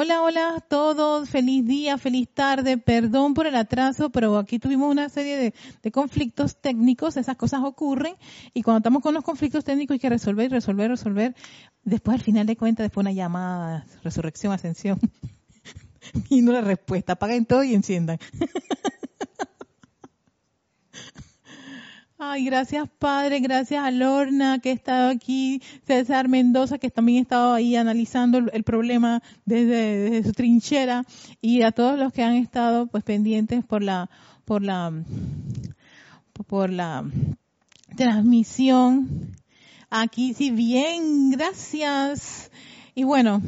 Hola, 0.00 0.22
hola 0.22 0.54
a 0.54 0.60
todos, 0.60 1.28
feliz 1.28 1.66
día, 1.66 1.98
feliz 1.98 2.28
tarde, 2.32 2.78
perdón 2.78 3.34
por 3.34 3.48
el 3.48 3.56
atraso, 3.56 4.10
pero 4.10 4.38
aquí 4.38 4.60
tuvimos 4.60 4.88
una 4.88 5.08
serie 5.08 5.52
de, 5.82 5.90
conflictos 5.90 6.60
técnicos, 6.60 7.16
esas 7.16 7.36
cosas 7.36 7.62
ocurren, 7.64 8.14
y 8.54 8.62
cuando 8.62 8.78
estamos 8.78 9.02
con 9.02 9.12
los 9.12 9.24
conflictos 9.24 9.64
técnicos 9.64 9.94
hay 9.94 9.98
que 9.98 10.08
resolver, 10.08 10.52
resolver, 10.52 10.88
resolver. 10.88 11.34
Después, 11.82 12.14
al 12.14 12.22
final 12.22 12.46
de 12.46 12.56
cuentas, 12.56 12.84
después 12.84 13.02
una 13.02 13.10
llamada, 13.10 13.86
resurrección, 14.04 14.52
ascensión, 14.52 15.00
y 16.30 16.42
no 16.42 16.52
la 16.52 16.60
respuesta, 16.60 17.14
apaguen 17.14 17.44
todo 17.44 17.64
y 17.64 17.74
enciendan. 17.74 18.20
Ay, 22.20 22.46
gracias 22.46 22.88
Padre, 22.98 23.38
gracias 23.38 23.84
a 23.84 23.92
Lorna 23.92 24.58
que 24.58 24.70
ha 24.70 24.72
estado 24.72 25.08
aquí, 25.08 25.62
César 25.86 26.26
Mendoza 26.26 26.76
que 26.76 26.90
también 26.90 27.20
ha 27.20 27.22
estado 27.22 27.54
ahí 27.54 27.76
analizando 27.76 28.38
el, 28.38 28.64
problema 28.64 29.22
desde, 29.44 30.24
su 30.24 30.32
trinchera 30.32 31.04
y 31.40 31.62
a 31.62 31.70
todos 31.70 31.96
los 31.96 32.12
que 32.12 32.24
han 32.24 32.34
estado 32.34 32.88
pues 32.88 33.04
pendientes 33.04 33.64
por 33.64 33.84
la 33.84 34.10
por 34.44 34.64
la 34.64 34.92
por 36.48 36.70
la 36.70 37.04
transmisión. 37.96 39.36
Aquí 39.88 40.34
sí 40.34 40.50
bien, 40.50 41.30
gracias. 41.30 42.50
Y 42.96 43.04
bueno, 43.04 43.40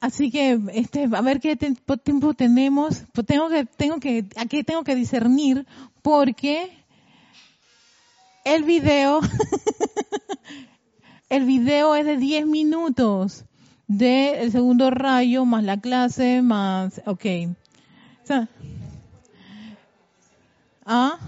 Así 0.00 0.30
que, 0.30 0.58
este, 0.72 1.08
a 1.12 1.20
ver 1.20 1.40
qué 1.40 1.56
tiempo 1.56 2.34
tenemos. 2.34 3.04
Pues 3.12 3.26
tengo 3.26 3.48
que, 3.48 3.64
tengo 3.64 4.00
que, 4.00 4.26
aquí 4.36 4.64
tengo 4.64 4.84
que 4.84 4.94
discernir 4.94 5.66
porque 6.02 6.70
el 8.44 8.64
video, 8.64 9.20
el 11.28 11.44
video 11.44 11.94
es 11.94 12.06
de 12.06 12.16
10 12.16 12.46
minutos 12.46 13.44
del 13.86 14.52
segundo 14.52 14.90
rayo 14.90 15.44
más 15.44 15.64
la 15.64 15.80
clase 15.80 16.42
más, 16.42 17.02
ok. 17.06 17.24
¿Ah? 20.86 21.18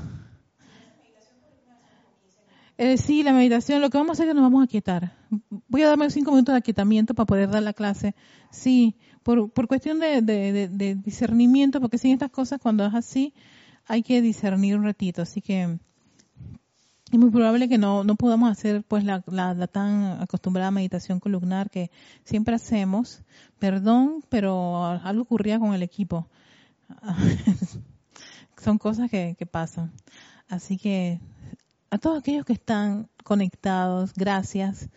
Eh, 2.78 2.97
sí, 2.97 3.23
la 3.23 3.33
meditación, 3.33 3.81
lo 3.81 3.91
que 3.91 3.98
vamos 3.98 4.11
a 4.11 4.12
hacer 4.15 4.27
es 4.27 4.31
que 4.31 4.41
nos 4.41 4.51
vamos 4.51 4.65
a 4.65 4.67
quietar. 4.67 5.12
Voy 5.69 5.83
a 5.83 5.89
darme 5.89 6.09
cinco 6.11 6.31
minutos 6.31 6.55
de 6.55 6.59
aquietamiento 6.59 7.15
para 7.15 7.27
poder 7.27 7.51
dar 7.51 7.62
la 7.62 7.73
clase. 7.75 8.15
Sí, 8.51 8.97
por, 9.23 9.51
por 9.51 9.69
cuestión 9.69 10.01
de, 10.01 10.98
discernimiento, 11.05 11.81
porque 11.81 11.98
sin 11.98 12.12
estas 12.12 12.31
cosas, 12.31 12.61
cuando 12.61 12.84
es 12.87 12.95
así, 12.95 13.34
hay 13.87 14.03
que 14.03 14.23
discernir 14.23 14.77
un 14.77 14.84
ratito. 14.84 15.23
Así 15.23 15.41
que 15.41 15.78
es 17.12 17.19
muy 17.19 17.31
probable 17.31 17.69
que 17.69 17.77
no, 17.77 18.05
no 18.05 18.17
podamos 18.17 18.50
hacer 18.50 18.83
pues 18.84 19.05
la, 19.05 19.23
la, 19.27 19.67
tan 19.67 20.23
acostumbrada 20.23 20.70
meditación 20.70 21.20
columnar 21.20 21.69
que 21.70 21.91
siempre 22.25 22.55
hacemos. 22.55 23.23
Perdón, 23.59 24.25
pero 24.31 24.87
algo 24.87 25.23
ocurría 25.23 25.59
con 25.59 25.75
el 25.75 25.83
equipo. 25.83 26.27
Son 28.56 28.78
cosas 28.78 29.11
que, 29.11 29.37
que 29.39 29.47
pasan. 29.47 29.93
Así 30.48 30.78
que 30.78 31.20
a 31.93 31.98
todos 31.98 32.21
aquellos 32.21 32.47
que 32.47 32.55
están 32.55 33.11
conectados, 33.23 34.15
gracias. 34.15 34.89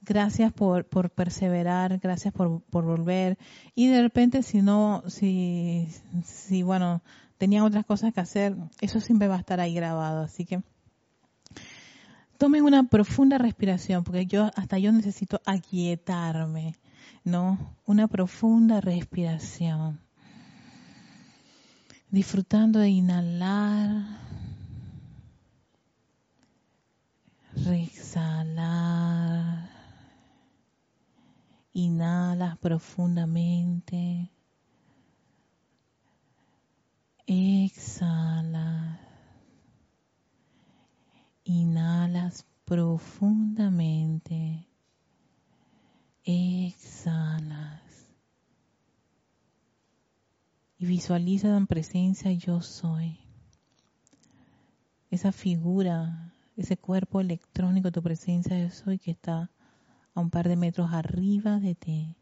Gracias 0.00 0.50
por, 0.50 0.86
por 0.86 1.10
perseverar, 1.10 1.98
gracias 1.98 2.32
por, 2.32 2.62
por 2.62 2.86
volver. 2.86 3.36
Y 3.74 3.88
de 3.88 4.00
repente, 4.00 4.42
si 4.42 4.62
no, 4.62 5.02
si, 5.08 5.88
si, 6.24 6.62
bueno, 6.62 7.02
tenían 7.36 7.64
otras 7.64 7.84
cosas 7.84 8.14
que 8.14 8.20
hacer, 8.20 8.56
eso 8.80 8.98
siempre 9.00 9.28
va 9.28 9.34
a 9.34 9.40
estar 9.40 9.60
ahí 9.60 9.74
grabado. 9.74 10.22
Así 10.22 10.46
que 10.46 10.62
tomen 12.38 12.64
una 12.64 12.84
profunda 12.84 13.36
respiración, 13.36 14.02
porque 14.02 14.24
yo, 14.24 14.50
hasta 14.56 14.78
yo 14.78 14.90
necesito 14.90 15.42
aquietarme, 15.44 16.76
¿no? 17.24 17.76
Una 17.84 18.08
profunda 18.08 18.80
respiración. 18.80 20.00
Disfrutando 22.10 22.78
de 22.78 22.88
inhalar 22.88 24.27
Exhalar. 27.66 29.68
Inhalas 31.72 32.56
profundamente. 32.58 34.30
Exhala. 37.26 39.00
Inhalas 41.44 42.46
profundamente. 42.64 44.66
Exhalas. 46.24 47.82
Y 50.78 50.86
visualiza 50.86 51.56
en 51.56 51.66
presencia 51.66 52.32
yo 52.32 52.62
soy. 52.62 53.18
Esa 55.10 55.32
figura 55.32 56.32
ese 56.58 56.76
cuerpo 56.76 57.20
electrónico, 57.20 57.92
tu 57.92 58.02
presencia 58.02 58.56
de 58.56 58.70
soy 58.70 58.98
que 58.98 59.12
está 59.12 59.48
a 60.12 60.20
un 60.20 60.28
par 60.28 60.48
de 60.48 60.56
metros 60.56 60.90
arriba 60.92 61.60
de 61.60 61.76
ti. 61.76 62.16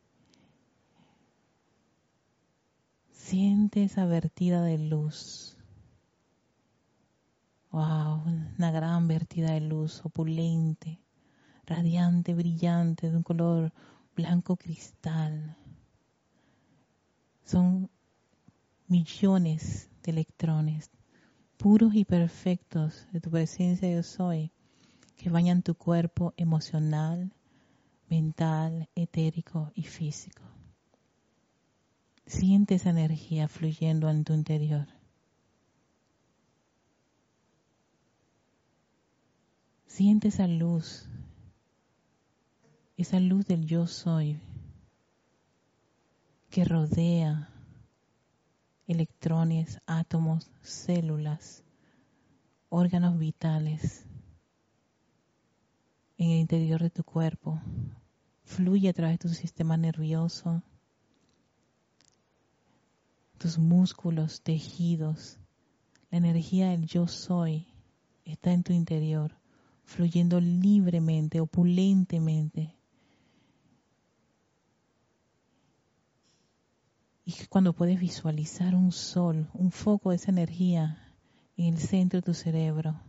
Siente 3.10 3.82
esa 3.82 4.04
vertida 4.04 4.62
de 4.62 4.76
luz. 4.76 5.56
Wow, 7.70 8.24
una 8.58 8.70
gran 8.70 9.08
vertida 9.08 9.52
de 9.52 9.62
luz, 9.62 10.04
opulente, 10.04 11.00
radiante, 11.64 12.34
brillante, 12.34 13.10
de 13.10 13.16
un 13.16 13.22
color 13.22 13.72
blanco 14.14 14.56
cristal. 14.56 15.56
Son 17.42 17.88
millones 18.86 19.88
de 20.02 20.12
electrones 20.12 20.90
puros 21.56 21.94
y 21.94 22.04
perfectos 22.04 23.06
de 23.12 23.20
tu 23.20 23.30
presencia 23.30 23.90
yo 23.90 24.02
soy, 24.02 24.52
que 25.16 25.30
bañan 25.30 25.62
tu 25.62 25.74
cuerpo 25.74 26.34
emocional, 26.36 27.32
mental, 28.08 28.88
etérico 28.94 29.72
y 29.74 29.82
físico. 29.82 30.42
Siente 32.26 32.74
esa 32.74 32.90
energía 32.90 33.48
fluyendo 33.48 34.10
en 34.10 34.24
tu 34.24 34.34
interior. 34.34 34.86
Siente 39.86 40.28
esa 40.28 40.46
luz, 40.46 41.08
esa 42.96 43.18
luz 43.18 43.46
del 43.46 43.64
yo 43.64 43.86
soy 43.86 44.38
que 46.50 46.64
rodea 46.64 47.50
electrones, 48.86 49.80
átomos, 49.86 50.50
células, 50.62 51.64
órganos 52.68 53.18
vitales 53.18 54.06
en 56.18 56.30
el 56.30 56.38
interior 56.38 56.82
de 56.82 56.90
tu 56.90 57.02
cuerpo. 57.02 57.60
Fluye 58.44 58.88
a 58.88 58.92
través 58.92 59.18
de 59.18 59.28
tu 59.28 59.34
sistema 59.34 59.76
nervioso, 59.76 60.62
tus 63.38 63.58
músculos, 63.58 64.40
tejidos. 64.42 65.38
La 66.10 66.18
energía 66.18 66.70
del 66.70 66.86
yo 66.86 67.08
soy 67.08 67.66
está 68.24 68.52
en 68.52 68.62
tu 68.62 68.72
interior, 68.72 69.36
fluyendo 69.84 70.40
libremente, 70.40 71.40
opulentemente 71.40 72.75
Y 77.28 77.34
cuando 77.48 77.72
puedes 77.72 77.98
visualizar 77.98 78.76
un 78.76 78.92
sol, 78.92 79.50
un 79.52 79.72
foco 79.72 80.10
de 80.10 80.16
esa 80.16 80.30
energía 80.30 81.12
en 81.56 81.74
el 81.74 81.80
centro 81.80 82.20
de 82.20 82.22
tu 82.22 82.34
cerebro 82.34 83.00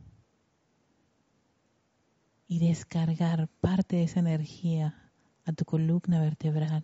y 2.47 2.57
descargar 2.57 3.47
parte 3.61 3.97
de 3.97 4.03
esa 4.05 4.19
energía 4.19 5.11
a 5.45 5.53
tu 5.53 5.65
columna 5.65 6.19
vertebral. 6.19 6.83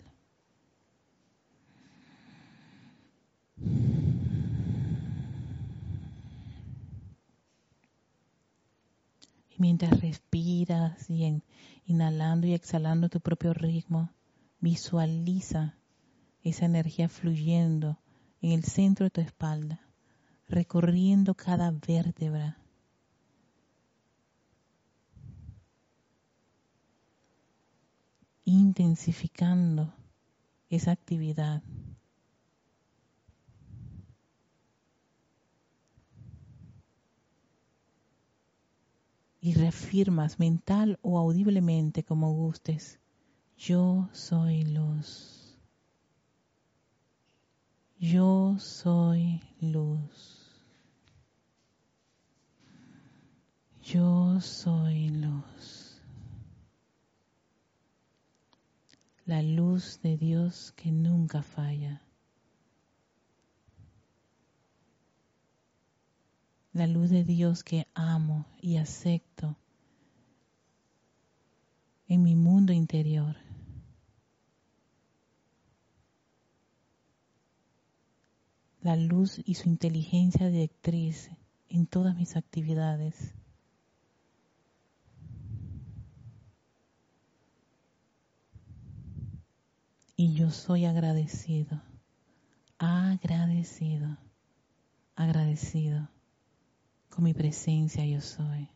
Y 9.50 9.56
mientras 9.57 10.00
respiras 10.01 11.09
y 11.09 11.41
inhalando 11.88 12.45
y 12.45 12.53
exhalando 12.53 13.09
tu 13.09 13.19
propio 13.19 13.56
ritmo, 13.56 14.12
visualiza 14.59 15.79
esa 16.44 16.66
energía 16.66 17.10
fluyendo 17.10 18.00
en 18.42 18.51
el 18.51 18.63
centro 18.63 19.06
de 19.06 19.10
tu 19.10 19.22
espalda, 19.22 19.81
recorriendo 20.48 21.34
cada 21.36 21.72
vértebra. 21.72 22.57
intensificando 28.45 29.94
esa 30.69 30.92
actividad. 30.92 31.63
y 39.44 39.56
reafirmas 39.56 40.39
mental 40.39 40.98
o 41.01 41.19
audiblemente 41.19 42.01
como 42.04 42.34
gustes, 42.34 42.98
yo 43.57 44.07
soy 44.13 44.63
luz. 44.63 45.43
Yo 48.03 48.57
soy 48.59 49.41
luz. 49.61 50.51
Yo 53.81 54.41
soy 54.41 55.07
luz. 55.07 56.01
La 59.25 59.41
luz 59.41 60.01
de 60.01 60.17
Dios 60.17 60.73
que 60.75 60.91
nunca 60.91 61.41
falla. 61.44 62.01
la 66.73 66.88
luz 66.88 67.11
de 67.11 67.23
Dios 67.23 67.63
que 67.63 67.85
amo 67.94 68.47
y 68.59 68.77
acepto 68.77 69.55
en 72.07 72.23
mi 72.23 72.35
mundo 72.35 72.73
interior. 72.73 73.43
La 78.83 78.97
luz 78.97 79.41
y 79.45 79.56
su 79.56 79.69
inteligencia 79.69 80.50
directriz 80.50 81.31
en 81.69 81.88
todas 81.88 82.18
mis 82.18 82.35
actividades. 82.35 83.33
Y 90.18 90.33
yo 90.33 90.51
soy 90.51 90.83
agradecido, 90.83 91.81
agradecido, 92.77 94.18
agradecido 95.15 96.09
con 97.09 97.24
mi 97.24 97.33
presencia 97.33 98.06
yo 98.06 98.19
soy, 98.19 98.68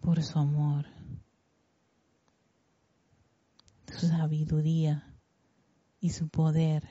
por 0.00 0.22
su 0.22 0.38
amor, 0.38 0.86
su 3.86 4.06
sabiduría 4.06 5.14
y 6.00 6.08
su 6.08 6.30
poder 6.30 6.88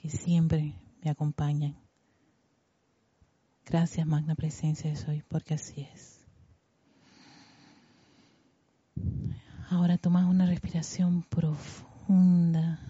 que 0.00 0.08
siempre 0.08 0.74
me 1.02 1.10
acompañan. 1.10 1.76
Gracias, 3.66 4.06
Magna 4.06 4.34
Presencia 4.34 4.88
de 4.88 4.96
Soy, 4.96 5.22
porque 5.28 5.54
así 5.54 5.82
es. 5.92 6.24
Ahora 9.68 9.98
tomas 9.98 10.24
una 10.24 10.46
respiración 10.46 11.22
profunda 11.22 12.80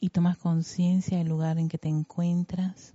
y 0.00 0.08
tomas 0.08 0.38
conciencia 0.38 1.18
del 1.18 1.28
lugar 1.28 1.58
en 1.58 1.68
que 1.68 1.78
te 1.78 1.88
encuentras. 1.88 2.94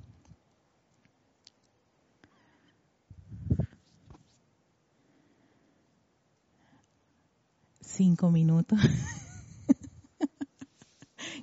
cinco 7.93 8.31
minutos. 8.31 8.79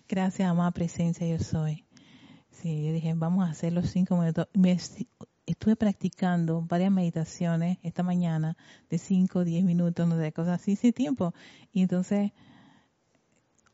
Gracias, 0.09 0.49
amada 0.49 0.71
presencia, 0.71 1.27
yo 1.27 1.39
soy. 1.39 1.85
Sí, 2.51 2.85
yo 2.85 2.93
dije, 2.93 3.15
vamos 3.15 3.47
a 3.47 3.51
hacer 3.51 3.73
los 3.73 3.91
cinco 3.91 4.17
minutos. 4.17 4.49
Estuve 5.47 5.77
practicando 5.77 6.63
varias 6.63 6.93
meditaciones 6.93 7.79
esta 7.83 8.03
mañana 8.03 8.57
de 8.89 8.99
cinco, 8.99 9.45
diez 9.45 9.65
minutos, 9.65 10.07
no 10.07 10.19
sé, 10.19 10.33
cosas 10.33 10.61
así, 10.61 10.77
sin 10.77 10.93
tiempo. 10.93 11.35
Y 11.73 11.83
entonces, 11.83 12.33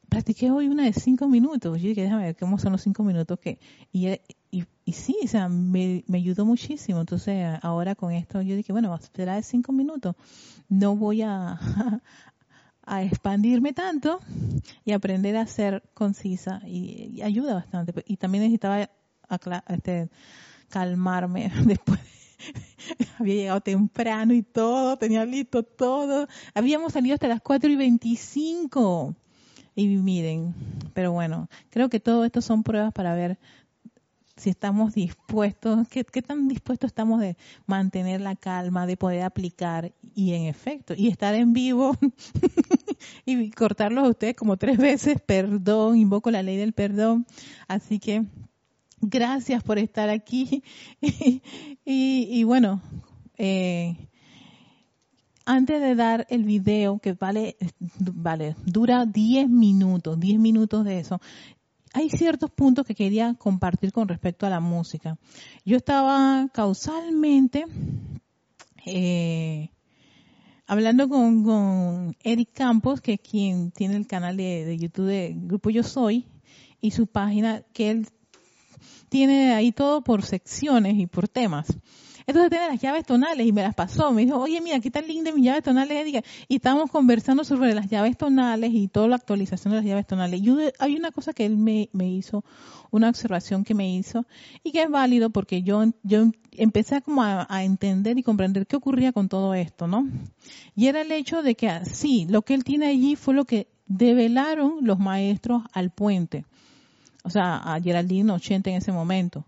practiqué 0.09 0.51
hoy 0.51 0.69
una 0.69 0.85
de 0.85 0.93
cinco 0.93 1.29
minutos. 1.29 1.81
Yo 1.81 1.89
dije, 1.89 2.03
déjame 2.03 2.25
ver 2.25 2.37
cómo 2.37 2.59
son 2.59 2.73
los 2.73 2.83
cinco 2.83 3.03
minutos 3.03 3.39
que... 3.39 3.59
Y, 3.93 4.93
sí, 4.93 5.17
o 5.25 5.27
sea, 5.27 5.49
me, 5.49 6.05
me, 6.07 6.19
ayudó 6.19 6.47
muchísimo. 6.47 7.01
Entonces, 7.01 7.59
ahora 7.63 7.95
con 7.95 8.13
esto, 8.13 8.41
yo 8.41 8.57
dije, 8.57 8.73
bueno, 8.73 8.97
será 9.15 9.35
de 9.35 9.43
cinco 9.43 9.73
minutos. 9.73 10.15
No 10.69 10.97
voy 10.97 11.23
a, 11.23 11.59
a 12.87 13.03
expandirme 13.03 13.73
tanto 13.73 14.21
y 14.85 14.93
aprender 14.93 15.37
a 15.37 15.47
ser 15.47 15.83
concisa 15.93 16.63
y, 16.65 17.21
ayuda 17.23 17.55
bastante. 17.55 17.93
Y 18.07 18.17
también 18.17 18.45
necesitaba 18.45 18.89
este, 19.69 20.09
calmarme 20.69 21.53
después. 21.65 22.01
Había 23.19 23.35
llegado 23.35 23.61
temprano 23.61 24.35
y 24.35 24.43
todo, 24.43 24.97
tenía 24.99 25.25
listo 25.25 25.63
todo. 25.63 26.29
Habíamos 26.55 26.93
salido 26.93 27.15
hasta 27.15 27.29
las 27.29 27.41
4 27.41 27.71
y 27.71 27.77
25. 27.77 29.15
Y 29.75 29.89
miren, 29.89 30.55
pero 30.95 31.13
bueno, 31.13 31.49
creo 31.71 31.91
que 31.91 32.01
todo 32.01 32.25
esto 32.25 32.41
son 32.41 32.63
pruebas 32.63 32.93
para 32.95 33.15
ver 33.15 33.39
si 34.37 34.51
estamos 34.51 34.95
dispuestos, 34.95 35.89
qué, 35.89 36.05
tan 36.05 36.47
dispuestos 36.47 36.89
estamos 36.89 37.21
de 37.21 37.37
mantener 37.67 38.21
la 38.21 38.37
calma, 38.37 38.87
de 38.87 38.97
poder 38.97 39.23
aplicar 39.23 39.93
y 40.15 40.35
en 40.35 40.43
efecto, 40.43 40.95
y 40.97 41.09
estar 41.09 41.35
en 41.35 41.55
vivo 41.55 41.97
y 43.25 43.51
cortarlos 43.51 44.05
a 44.05 44.11
ustedes 44.11 44.37
como 44.37 44.59
tres 44.59 44.77
veces, 44.77 45.21
perdón, 45.25 45.97
invoco 45.97 46.31
la 46.31 46.43
ley 46.43 46.57
del 46.59 46.75
perdón. 46.75 47.27
Así 47.67 47.99
que 47.99 48.25
gracias 49.01 49.63
por 49.63 49.79
estar 49.79 50.11
aquí 50.11 50.63
y, 51.01 51.41
y, 51.85 52.45
bueno, 52.45 52.83
eh, 53.39 53.97
antes 55.47 55.81
de 55.81 55.95
dar 55.95 56.27
el 56.29 56.45
video 56.45 56.99
que 56.99 57.15
vale, 57.15 57.57
vale, 58.01 58.57
dura 58.67 59.07
10 59.07 59.49
minutos, 59.49 60.19
10 60.21 60.39
minutos 60.41 60.85
de 60.85 60.99
eso, 60.99 61.21
hay 61.97 62.11
ciertos 62.11 62.51
puntos 62.51 62.85
que 62.85 62.95
quería 62.95 63.35
compartir 63.39 63.91
con 63.91 64.07
respecto 64.07 64.45
a 64.45 64.51
la 64.51 64.61
música. 64.61 65.17
Yo 65.65 65.79
estaba 65.79 66.47
causalmente 66.53 67.65
eh, 68.85 69.71
hablando 70.67 71.09
con, 71.09 72.15
Eric 72.23 72.51
Campos, 72.53 73.01
que 73.01 73.15
es 73.15 73.21
quien 73.21 73.71
tiene 73.71 73.97
el 73.97 74.07
canal 74.07 74.37
de, 74.37 74.67
de 74.67 74.77
YouTube 74.77 75.07
de 75.07 75.33
Grupo 75.35 75.71
Yo 75.71 75.83
Soy, 75.83 76.27
y 76.83 76.91
su 76.91 77.07
página, 77.07 77.63
que 77.73 77.91
él 77.91 78.09
tiene 79.09 79.55
ahí 79.55 79.73
todo 79.73 80.03
por 80.05 80.23
secciones 80.23 80.99
y 80.99 81.07
por 81.07 81.29
temas. 81.29 81.79
Entonces 82.27 82.51
tiene 82.51 82.67
las 82.67 82.81
llaves 82.81 83.07
tonales 83.07 83.47
y 83.47 83.53
me 83.53 83.63
las 83.63 83.75
pasó. 83.75 84.11
Me 84.13 84.25
dijo, 84.25 84.39
oye, 84.39 84.61
mira, 84.61 84.81
qué 84.81 84.91
tan 84.91 85.07
linda 85.07 85.31
mis 85.33 85.45
llaves 85.45 85.63
tonales. 85.63 86.25
Y 86.49 86.57
estábamos 86.57 86.91
conversando 86.91 87.45
sobre 87.45 87.73
las 87.73 87.89
llaves 87.89 88.17
tonales 88.17 88.73
y 88.75 88.89
toda 88.89 89.07
la 89.07 89.17
actualización 89.17 89.73
de 89.73 89.77
las 89.79 89.87
llaves 89.87 90.07
tonales. 90.09 90.41
Y 90.41 90.51
hay 90.81 90.97
una 90.97 91.13
cosa 91.13 91.33
que 91.33 91.47
él 91.47 91.57
me, 91.57 91.89
hizo, 92.09 92.45
una 92.91 93.09
observación 93.09 93.63
que 93.63 93.75
me 93.75 93.95
hizo 93.95 94.27
y 94.65 94.73
que 94.73 94.83
es 94.83 94.91
válido 94.91 95.31
porque 95.31 95.63
yo, 95.63 95.85
yo 96.03 96.31
empecé 96.53 97.01
como 97.01 97.23
a, 97.23 97.47
entender 97.63 98.19
y 98.19 98.25
comprender 98.25 98.67
qué 98.67 98.75
ocurría 98.75 99.13
con 99.13 99.29
todo 99.29 99.55
esto, 99.55 99.87
¿no? 99.87 100.09
Y 100.75 100.89
era 100.89 101.03
el 101.03 101.13
hecho 101.13 101.43
de 101.43 101.55
que 101.55 101.85
sí, 101.85 102.27
lo 102.29 102.43
que 102.43 102.55
él 102.55 102.65
tiene 102.65 102.87
allí 102.87 103.15
fue 103.15 103.35
lo 103.35 103.45
que 103.45 103.69
develaron 103.87 104.79
los 104.81 104.99
maestros 104.99 105.63
al 105.73 105.91
puente. 105.91 106.45
O 107.23 107.31
sea, 107.31 107.57
a 107.57 107.81
Geraldine 107.81 108.33
80 108.33 108.71
en 108.71 108.77
ese 108.77 108.91
momento 108.91 109.45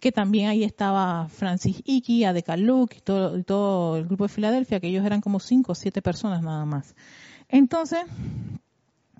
que 0.00 0.12
también 0.12 0.48
ahí 0.48 0.64
estaba 0.64 1.28
Francis 1.28 1.82
Iki, 1.84 2.24
Adeca 2.24 2.56
y 2.56 3.00
todo, 3.04 3.42
todo 3.44 3.96
el 3.96 4.06
grupo 4.06 4.24
de 4.24 4.28
Filadelfia, 4.28 4.80
que 4.80 4.88
ellos 4.88 5.04
eran 5.04 5.20
como 5.20 5.40
cinco 5.40 5.72
o 5.72 5.74
siete 5.74 6.02
personas 6.02 6.42
nada 6.42 6.64
más. 6.64 6.94
Entonces, 7.48 8.00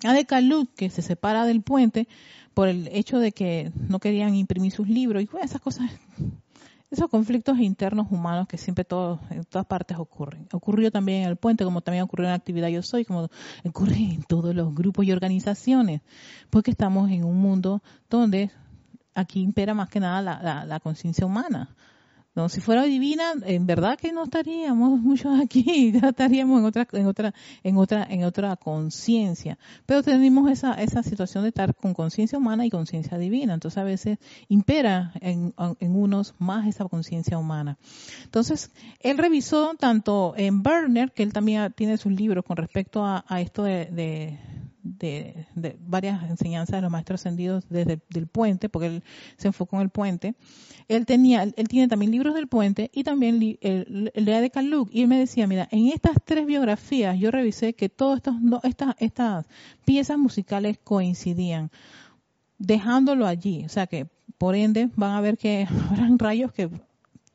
Adeca 0.03 0.39
que 0.75 0.89
se 0.89 1.01
separa 1.01 1.45
del 1.45 1.61
puente 1.61 2.07
por 2.53 2.67
el 2.67 2.89
hecho 2.91 3.19
de 3.19 3.31
que 3.31 3.71
no 3.87 3.99
querían 3.99 4.35
imprimir 4.35 4.71
sus 4.71 4.89
libros 4.89 5.23
y 5.23 5.29
esas 5.41 5.61
cosas, 5.61 5.91
esos 6.89 7.09
conflictos 7.09 7.59
internos 7.59 8.07
humanos 8.09 8.47
que 8.47 8.57
siempre 8.57 8.83
todos, 8.83 9.19
en 9.29 9.43
todas 9.45 9.67
partes 9.67 9.97
ocurren. 9.97 10.47
Ocurrió 10.51 10.91
también 10.91 11.23
en 11.23 11.29
el 11.29 11.35
puente, 11.37 11.63
como 11.63 11.81
también 11.81 12.03
ocurrió 12.03 12.25
en 12.25 12.31
la 12.31 12.35
actividad 12.35 12.69
Yo 12.69 12.81
Soy, 12.81 13.05
como 13.05 13.29
ocurre 13.63 13.97
en 13.97 14.23
todos 14.23 14.55
los 14.55 14.73
grupos 14.73 15.05
y 15.05 15.11
organizaciones, 15.11 16.01
porque 16.49 16.71
estamos 16.71 17.11
en 17.11 17.23
un 17.23 17.37
mundo 17.39 17.83
donde 18.09 18.51
aquí 19.13 19.41
impera 19.41 19.73
más 19.73 19.89
que 19.89 19.99
nada 19.99 20.21
la, 20.21 20.65
la, 20.65 20.79
conciencia 20.79 21.25
humana. 21.25 21.75
No, 22.33 22.47
si 22.47 22.61
fuera 22.61 22.83
divina, 22.83 23.33
en 23.43 23.65
verdad 23.65 23.97
que 23.99 24.13
no 24.13 24.23
estaríamos 24.23 24.97
muchos 25.01 25.37
aquí, 25.37 25.91
ya 25.91 26.09
estaríamos 26.09 26.59
en 26.59 26.65
otra, 26.65 26.87
en 26.93 27.05
otra, 27.05 27.33
en 27.61 27.77
otra, 27.77 28.07
en 28.09 28.23
otra 28.23 28.55
conciencia. 28.55 29.57
Pero 29.85 30.01
tenemos 30.01 30.49
esa, 30.49 30.75
esa 30.75 31.03
situación 31.03 31.43
de 31.43 31.49
estar 31.49 31.75
con 31.75 31.93
conciencia 31.93 32.37
humana 32.37 32.65
y 32.65 32.69
conciencia 32.69 33.17
divina. 33.17 33.53
Entonces 33.53 33.77
a 33.77 33.83
veces 33.83 34.17
impera 34.47 35.11
en, 35.19 35.53
unos 35.81 36.33
más 36.39 36.67
esa 36.67 36.85
conciencia 36.85 37.37
humana. 37.37 37.77
Entonces, 38.23 38.71
él 39.01 39.17
revisó 39.17 39.75
tanto 39.77 40.33
en 40.37 40.63
Berner, 40.63 41.11
que 41.11 41.23
él 41.23 41.33
también 41.33 41.73
tiene 41.73 41.97
sus 41.97 42.13
libros 42.13 42.45
con 42.45 42.55
respecto 42.55 43.03
a, 43.05 43.25
esto 43.41 43.63
de, 43.63 44.39
varias 44.83 46.29
enseñanzas 46.29 46.77
de 46.77 46.81
los 46.81 46.91
maestros 46.91 47.21
ascendidos 47.21 47.65
desde 47.69 48.01
el 48.13 48.27
puente, 48.27 48.69
porque 48.69 48.87
él 48.87 49.03
se 49.37 49.47
enfocó 49.47 49.77
en 49.77 49.83
el 49.83 49.89
puente. 49.89 50.35
Él 50.87 51.05
tenía, 51.05 51.43
él 51.43 51.67
tiene 51.67 51.87
también 51.87 52.11
libros 52.11 52.33
del 52.33 52.47
puente 52.47 52.89
y 52.93 53.03
también 53.03 53.57
el, 53.61 54.11
el 54.13 54.25
de 54.25 54.49
Kaluk. 54.49 54.89
Y 54.91 55.01
él 55.01 55.07
me 55.07 55.19
decía, 55.19 55.47
mira, 55.47 55.67
en 55.71 55.87
estas 55.87 56.17
tres 56.23 56.45
biografías 56.45 57.17
yo 57.19 57.31
revisé 57.31 57.73
que 57.73 57.89
todas 57.89 58.21
estas, 58.63 58.95
estas 58.99 59.45
piezas 59.85 60.17
musicales 60.17 60.79
coincidían, 60.83 61.71
dejándolo 62.57 63.27
allí. 63.27 63.65
O 63.65 63.69
sea 63.69 63.87
que, 63.87 64.07
por 64.37 64.55
ende, 64.55 64.89
van 64.95 65.11
a 65.11 65.21
ver 65.21 65.37
que 65.37 65.67
habrán 65.89 66.17
rayos 66.19 66.51
que 66.51 66.69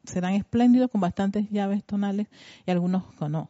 serán 0.04 0.34
espléndidos 0.34 0.90
con 0.90 1.00
bastantes 1.00 1.50
llaves 1.50 1.84
tonales 1.84 2.28
y 2.66 2.70
algunos 2.70 3.04
no. 3.28 3.48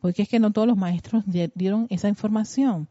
Porque 0.00 0.22
es 0.22 0.28
que 0.28 0.38
no 0.38 0.52
todos 0.52 0.68
los 0.68 0.76
maestros 0.76 1.24
dieron 1.26 1.86
esa 1.90 2.08
información. 2.08 2.88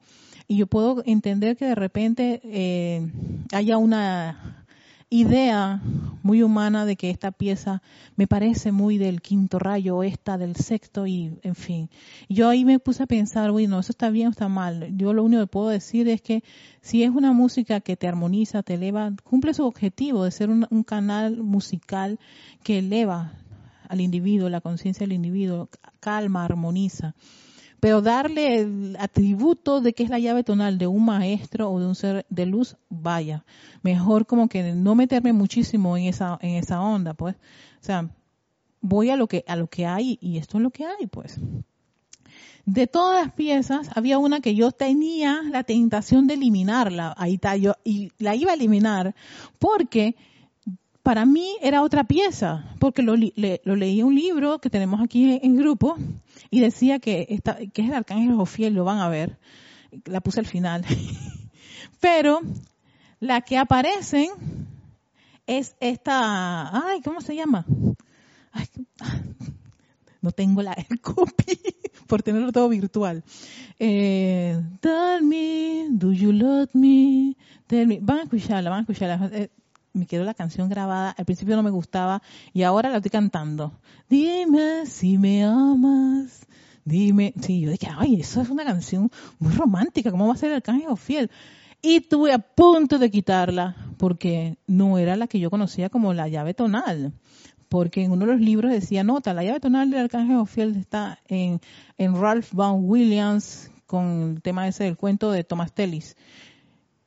Y 0.47 0.57
yo 0.57 0.67
puedo 0.67 1.01
entender 1.05 1.57
que 1.57 1.65
de 1.65 1.75
repente 1.75 2.41
eh, 2.43 3.07
haya 3.51 3.77
una 3.77 4.65
idea 5.09 5.81
muy 6.23 6.41
humana 6.41 6.85
de 6.85 6.95
que 6.95 7.09
esta 7.09 7.31
pieza 7.31 7.81
me 8.15 8.27
parece 8.27 8.71
muy 8.71 8.97
del 8.97 9.21
quinto 9.21 9.59
rayo, 9.59 10.03
esta 10.03 10.37
del 10.37 10.55
sexto 10.55 11.07
y 11.07 11.37
en 11.43 11.55
fin. 11.55 11.89
Yo 12.29 12.49
ahí 12.49 12.65
me 12.65 12.79
puse 12.79 13.03
a 13.03 13.07
pensar, 13.07 13.51
bueno, 13.51 13.79
eso 13.79 13.91
está 13.91 14.09
bien 14.09 14.27
o 14.27 14.31
está 14.31 14.49
mal. 14.49 14.89
Yo 14.97 15.13
lo 15.13 15.23
único 15.23 15.41
que 15.43 15.47
puedo 15.47 15.69
decir 15.69 16.07
es 16.07 16.21
que 16.21 16.43
si 16.81 17.03
es 17.03 17.11
una 17.11 17.33
música 17.33 17.79
que 17.79 17.95
te 17.95 18.07
armoniza, 18.07 18.63
te 18.63 18.75
eleva, 18.75 19.13
cumple 19.23 19.53
su 19.53 19.65
objetivo 19.65 20.23
de 20.23 20.31
ser 20.31 20.49
un 20.49 20.83
canal 20.83 21.37
musical 21.37 22.19
que 22.63 22.79
eleva 22.79 23.33
al 23.87 24.01
individuo, 24.01 24.49
la 24.49 24.61
conciencia 24.61 25.05
del 25.05 25.13
individuo, 25.13 25.69
calma, 25.99 26.43
armoniza 26.43 27.15
pero 27.85 28.01
darle 28.01 28.61
el 28.61 28.97
atributo 28.99 29.79
de 29.79 29.93
que 29.93 30.01
es 30.01 30.09
la 30.09 30.17
llave 30.17 30.43
tonal 30.43 30.79
de 30.79 30.87
un 30.87 31.05
maestro 31.05 31.69
o 31.69 31.79
de 31.79 31.85
un 31.85 31.93
ser 31.93 32.25
de 32.31 32.47
luz, 32.47 32.77
vaya, 32.89 33.45
mejor 33.83 34.25
como 34.25 34.49
que 34.49 34.73
no 34.73 34.95
meterme 34.95 35.33
muchísimo 35.33 35.95
en 35.95 36.05
esa 36.05 36.39
en 36.41 36.55
esa 36.55 36.81
onda, 36.81 37.13
pues. 37.13 37.35
O 37.35 37.85
sea, 37.85 38.09
voy 38.81 39.11
a 39.11 39.15
lo 39.15 39.27
que 39.27 39.45
a 39.47 39.55
lo 39.55 39.67
que 39.67 39.85
hay 39.85 40.17
y 40.19 40.39
esto 40.39 40.57
es 40.57 40.63
lo 40.63 40.71
que 40.71 40.83
hay, 40.83 41.05
pues. 41.05 41.39
De 42.65 42.87
todas 42.87 43.23
las 43.23 43.35
piezas, 43.35 43.87
había 43.93 44.17
una 44.17 44.39
que 44.39 44.55
yo 44.55 44.71
tenía 44.71 45.43
la 45.43 45.63
tentación 45.63 46.25
de 46.25 46.33
eliminarla, 46.33 47.13
ahí 47.15 47.35
está 47.35 47.55
yo 47.55 47.75
y 47.83 48.11
la 48.17 48.33
iba 48.35 48.49
a 48.49 48.55
eliminar 48.55 49.13
porque 49.59 50.15
para 51.05 51.23
mí 51.27 51.55
era 51.61 51.83
otra 51.83 52.05
pieza, 52.05 52.65
porque 52.79 53.03
lo, 53.03 53.13
lo 53.15 53.75
leí 53.75 54.01
un 54.01 54.15
libro 54.15 54.57
que 54.57 54.71
tenemos 54.71 54.99
aquí 55.01 55.39
en, 55.39 55.55
grupo 55.55 55.95
y 56.49 56.61
decía 56.61 56.97
que, 56.97 57.27
esta, 57.29 57.57
que 57.57 57.83
es 57.83 57.89
el 57.89 57.93
arcángel 57.93 58.33
Jofiel, 58.33 58.73
lo 58.73 58.85
van 58.85 58.97
a 58.97 59.07
ver, 59.07 59.37
la 60.05 60.19
puse 60.19 60.39
al 60.39 60.47
final. 60.47 60.83
Pero 61.99 62.41
la 63.19 63.41
que 63.41 63.55
aparecen 63.55 64.31
es 65.45 65.75
esta, 65.79 66.75
ay, 66.75 67.01
¿cómo 67.01 67.21
se 67.21 67.35
llama? 67.35 67.67
no 70.21 70.31
tengo 70.31 70.63
la 70.63 70.75
copy 71.03 71.59
por 72.07 72.23
tenerlo 72.23 72.51
todo 72.51 72.67
virtual. 72.67 73.23
Eh, 73.77 74.59
tell 74.79 75.21
me, 75.21 75.85
do 75.91 76.13
you 76.13 76.31
love 76.31 76.73
me? 76.73 77.37
Tell 77.67 77.85
me. 77.85 77.99
Van 78.01 78.17
a 78.17 78.23
escucharla, 78.23 78.71
van 78.71 78.79
a 78.79 78.81
escucharla. 78.81 79.29
Eh, 79.31 79.51
me 79.95 80.05
quedó 80.05 80.23
la 80.23 80.33
canción 80.33 80.69
grabada, 80.69 81.11
al 81.17 81.25
principio 81.25 81.55
no 81.55 81.63
me 81.63 81.71
gustaba 81.71 82.21
y 82.53 82.63
ahora 82.63 82.89
la 82.89 82.97
estoy 82.97 83.11
cantando. 83.11 83.79
Dime 84.09 84.85
si 84.85 85.17
me 85.17 85.43
amas, 85.43 86.45
dime, 86.83 87.33
sí, 87.41 87.61
yo 87.61 87.71
dije, 87.71 87.87
ay, 87.97 88.19
eso 88.19 88.41
es 88.41 88.49
una 88.49 88.63
canción 88.63 89.09
muy 89.39 89.53
romántica, 89.53 90.11
¿cómo 90.11 90.27
va 90.27 90.33
a 90.33 90.37
ser 90.37 90.51
el 90.51 90.57
arcángel 90.57 90.97
fiel? 90.97 91.31
Y 91.81 91.97
estuve 91.97 92.33
a 92.33 92.39
punto 92.39 92.97
de 92.97 93.11
quitarla 93.11 93.75
porque 93.97 94.57
no 94.67 94.97
era 94.97 95.15
la 95.15 95.27
que 95.27 95.39
yo 95.39 95.49
conocía 95.49 95.89
como 95.89 96.13
la 96.13 96.27
llave 96.27 96.53
tonal. 96.53 97.13
Porque 97.69 98.03
en 98.03 98.11
uno 98.11 98.25
de 98.25 98.31
los 98.33 98.41
libros 98.41 98.71
decía, 98.71 99.03
nota, 99.03 99.33
la 99.33 99.43
llave 99.43 99.59
tonal 99.59 99.91
del 99.91 100.01
arcángel 100.01 100.37
Ofiel 100.37 100.75
está 100.77 101.19
en, 101.27 101.59
en 101.97 102.19
Ralph 102.19 102.53
Vaughan 102.53 102.85
Williams 102.85 103.69
con 103.85 104.33
el 104.35 104.41
tema 104.41 104.67
ese 104.67 104.85
del 104.85 104.97
cuento 104.97 105.31
de 105.31 105.43
Thomas 105.43 105.73
Tellis. 105.73 106.15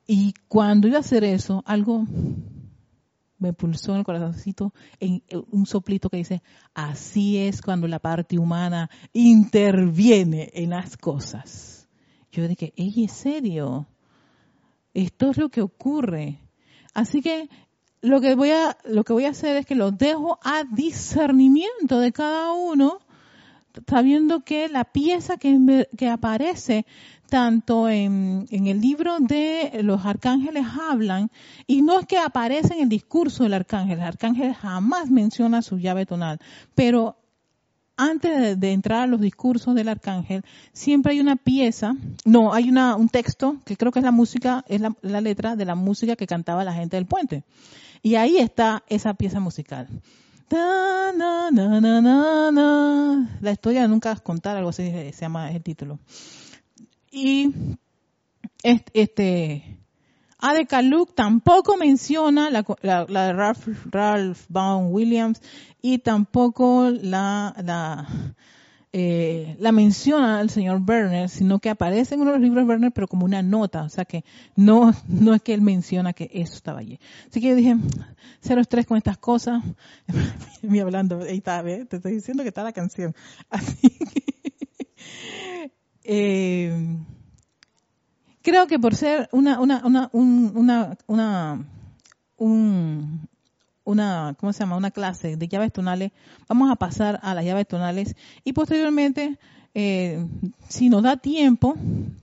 Y 0.07 0.33
cuando 0.47 0.87
iba 0.87 0.97
a 0.97 1.01
hacer 1.01 1.23
eso, 1.23 1.63
algo 1.65 2.05
me 3.39 3.53
pulsó 3.53 3.93
en 3.93 3.99
el 3.99 4.03
corazoncito 4.03 4.73
un 5.51 5.65
soplito 5.65 6.09
que 6.09 6.17
dice, 6.17 6.43
así 6.73 7.37
es 7.37 7.61
cuando 7.61 7.87
la 7.87 7.99
parte 7.99 8.37
humana 8.37 8.89
interviene 9.13 10.51
en 10.53 10.71
las 10.71 10.97
cosas. 10.97 11.87
Yo 12.31 12.47
dije, 12.47 12.73
ey, 12.75 13.05
¿es 13.05 13.13
serio? 13.13 13.87
Esto 14.93 15.31
es 15.31 15.37
lo 15.37 15.49
que 15.49 15.61
ocurre. 15.61 16.39
Así 16.93 17.21
que 17.21 17.49
lo 18.01 18.21
que 18.21 18.35
voy 18.35 18.51
a, 18.51 18.77
lo 18.85 19.03
que 19.03 19.13
voy 19.13 19.25
a 19.25 19.31
hacer 19.31 19.57
es 19.57 19.65
que 19.65 19.75
lo 19.75 19.91
dejo 19.91 20.39
a 20.43 20.63
discernimiento 20.63 21.99
de 21.99 22.11
cada 22.11 22.53
uno, 22.53 22.99
sabiendo 23.87 24.41
que 24.41 24.67
la 24.69 24.85
pieza 24.85 25.37
que, 25.37 25.87
que 25.97 26.09
aparece 26.09 26.85
tanto 27.29 27.89
en, 27.89 28.47
el 28.51 28.81
libro 28.81 29.19
de 29.19 29.81
los 29.83 30.05
arcángeles 30.05 30.65
hablan, 30.79 31.29
y 31.67 31.81
no 31.81 31.99
es 31.99 32.05
que 32.05 32.17
aparece 32.17 32.73
en 32.73 32.81
el 32.81 32.89
discurso 32.89 33.43
del 33.43 33.53
arcángel, 33.53 33.99
el 33.99 34.05
arcángel 34.05 34.53
jamás 34.53 35.09
menciona 35.09 35.61
su 35.61 35.77
llave 35.77 36.05
tonal, 36.05 36.39
pero 36.75 37.17
antes 37.99 38.59
de, 38.59 38.71
entrar 38.71 39.01
a 39.01 39.07
los 39.07 39.19
discursos 39.19 39.75
del 39.75 39.89
arcángel, 39.89 40.43
siempre 40.71 41.11
hay 41.13 41.19
una 41.19 41.35
pieza, 41.35 41.95
no, 42.23 42.53
hay 42.53 42.69
una, 42.69 42.95
un 42.95 43.09
texto, 43.09 43.57
que 43.65 43.75
creo 43.75 43.91
que 43.91 43.99
es 43.99 44.05
la 44.05 44.11
música, 44.11 44.63
es 44.67 44.79
la, 44.81 45.21
letra 45.21 45.57
de 45.57 45.65
la 45.65 45.75
música 45.75 46.15
que 46.15 46.25
cantaba 46.25 46.63
la 46.63 46.73
gente 46.73 46.95
del 46.95 47.05
puente. 47.05 47.43
Y 48.01 48.15
ahí 48.15 48.37
está 48.37 48.83
esa 48.87 49.13
pieza 49.15 49.41
musical. 49.41 49.89
la 53.41 53.51
historia 53.51 53.87
nunca 53.87 54.15
contar, 54.15 54.55
algo 54.55 54.69
así 54.69 54.89
se 54.89 55.11
llama 55.11 55.51
el 55.51 55.61
título. 55.61 55.99
Y 57.11 57.53
este, 58.63 59.79
Adeka 60.37 60.81
Luke 60.81 61.13
tampoco 61.15 61.77
menciona 61.77 62.49
la, 62.49 62.63
de 63.05 63.33
Ralph, 63.33 63.67
Ralph 63.91 64.45
Vaughan 64.47 64.91
Williams 64.91 65.41
y 65.81 65.99
tampoco 65.99 66.89
la, 66.89 67.53
la, 67.63 68.07
eh, 68.91 69.55
la 69.59 69.71
menciona 69.71 70.41
el 70.41 70.49
señor 70.49 70.81
Werner, 70.87 71.29
sino 71.29 71.59
que 71.59 71.69
aparece 71.69 72.15
en 72.15 72.21
uno 72.21 72.31
de 72.31 72.37
los 72.37 72.43
libros 72.43 72.63
de 72.63 72.69
Werner, 72.69 72.91
pero 72.91 73.07
como 73.07 73.25
una 73.25 73.41
nota, 73.41 73.83
o 73.83 73.89
sea 73.89 74.05
que 74.05 74.23
no, 74.55 74.93
no 75.07 75.33
es 75.33 75.41
que 75.41 75.53
él 75.53 75.61
menciona 75.61 76.13
que 76.13 76.29
eso 76.33 76.55
estaba 76.55 76.79
allí. 76.79 76.99
Así 77.29 77.41
que 77.41 77.49
yo 77.49 77.55
dije, 77.55 77.75
cero 78.41 78.61
estrés 78.61 78.85
con 78.85 78.97
estas 78.97 79.17
cosas. 79.17 79.61
Me 80.61 80.81
hablando, 80.81 81.21
ahí 81.21 81.37
está, 81.37 81.63
te 81.63 81.97
estoy 81.97 82.13
diciendo 82.13 82.43
que 82.43 82.49
está 82.49 82.63
la 82.63 82.73
canción. 82.73 83.13
Así 83.49 83.89
que, 83.89 84.48
eh, 86.11 86.73
creo 88.41 88.65
que 88.65 88.79
por 88.79 88.95
ser 88.95 89.29
una, 89.31 89.59
una, 89.59 89.85
una, 89.85 90.09
una, 90.11 90.97
una, 91.05 91.65
un, 92.35 93.29
una, 93.83 94.35
¿cómo 94.39 94.51
se 94.51 94.59
llama? 94.61 94.75
Una 94.75 94.89
clase 94.89 95.37
de 95.37 95.47
llaves 95.47 95.71
tonales, 95.71 96.11
vamos 96.47 96.71
a 96.71 96.75
pasar 96.77 97.19
a 97.21 97.35
las 97.35 97.45
llaves 97.45 97.67
tonales 97.67 98.15
y 98.43 98.53
posteriormente, 98.53 99.37
eh, 99.75 100.25
si 100.67 100.89
nos 100.89 101.03
da 101.03 101.15
tiempo, 101.15 101.75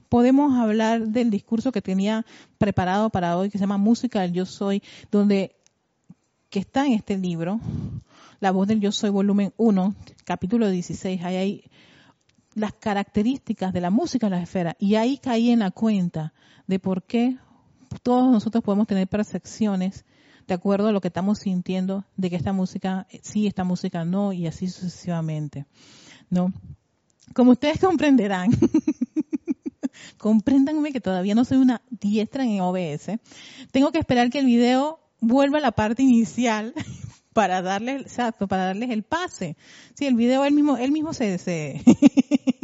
podemos 0.08 0.58
hablar 0.58 1.06
del 1.06 1.30
discurso 1.30 1.70
que 1.70 1.80
tenía 1.80 2.26
preparado 2.58 3.08
para 3.10 3.38
hoy, 3.38 3.50
que 3.50 3.58
se 3.58 3.62
llama 3.62 3.78
Música 3.78 4.22
del 4.22 4.32
Yo 4.32 4.46
Soy, 4.46 4.82
donde, 5.12 5.54
que 6.50 6.58
está 6.58 6.86
en 6.86 6.94
este 6.94 7.16
libro, 7.16 7.60
La 8.40 8.50
voz 8.50 8.66
del 8.66 8.80
Yo 8.80 8.90
Soy, 8.90 9.10
volumen 9.10 9.52
1, 9.56 9.94
capítulo 10.24 10.68
16, 10.70 11.22
ahí 11.22 11.36
hay 11.36 11.70
las 12.56 12.72
características 12.72 13.72
de 13.72 13.82
la 13.82 13.90
música 13.90 14.26
en 14.26 14.32
las 14.32 14.42
esferas. 14.42 14.75
Y 14.78 14.94
ahí 14.96 15.18
caí 15.18 15.50
en 15.50 15.60
la 15.60 15.70
cuenta 15.70 16.32
de 16.66 16.78
por 16.80 17.04
qué 17.04 17.36
todos 18.02 18.32
nosotros 18.32 18.64
podemos 18.64 18.86
tener 18.86 19.06
percepciones 19.06 20.04
de 20.48 20.54
acuerdo 20.54 20.88
a 20.88 20.92
lo 20.92 21.00
que 21.02 21.08
estamos 21.08 21.40
sintiendo 21.40 22.06
de 22.16 22.30
que 22.30 22.36
esta 22.36 22.52
música 22.52 23.06
sí, 23.22 23.46
esta 23.46 23.62
música 23.62 24.04
no, 24.04 24.32
y 24.32 24.46
así 24.46 24.68
sucesivamente. 24.68 25.66
¿No? 26.30 26.52
Como 27.34 27.52
ustedes 27.52 27.78
comprenderán, 27.80 28.50
compréndanme 30.18 30.92
que 30.92 31.00
todavía 31.00 31.34
no 31.34 31.44
soy 31.44 31.58
una 31.58 31.82
diestra 31.90 32.44
en 32.44 32.62
OBS, 32.62 33.20
tengo 33.70 33.92
que 33.92 33.98
esperar 33.98 34.30
que 34.30 34.38
el 34.38 34.46
video 34.46 35.00
vuelva 35.20 35.58
a 35.58 35.60
la 35.62 35.72
parte 35.72 36.02
inicial 36.02 36.72
para 37.36 37.60
darles, 37.60 38.00
exacto, 38.00 38.48
para 38.48 38.64
darles 38.64 38.88
el 38.88 39.02
pase. 39.02 39.58
Sí, 39.92 40.06
el 40.06 40.14
video 40.14 40.46
él 40.46 40.54
mismo, 40.54 40.78
él 40.78 40.90
mismo 40.90 41.12
se, 41.12 41.36
se 41.36 41.82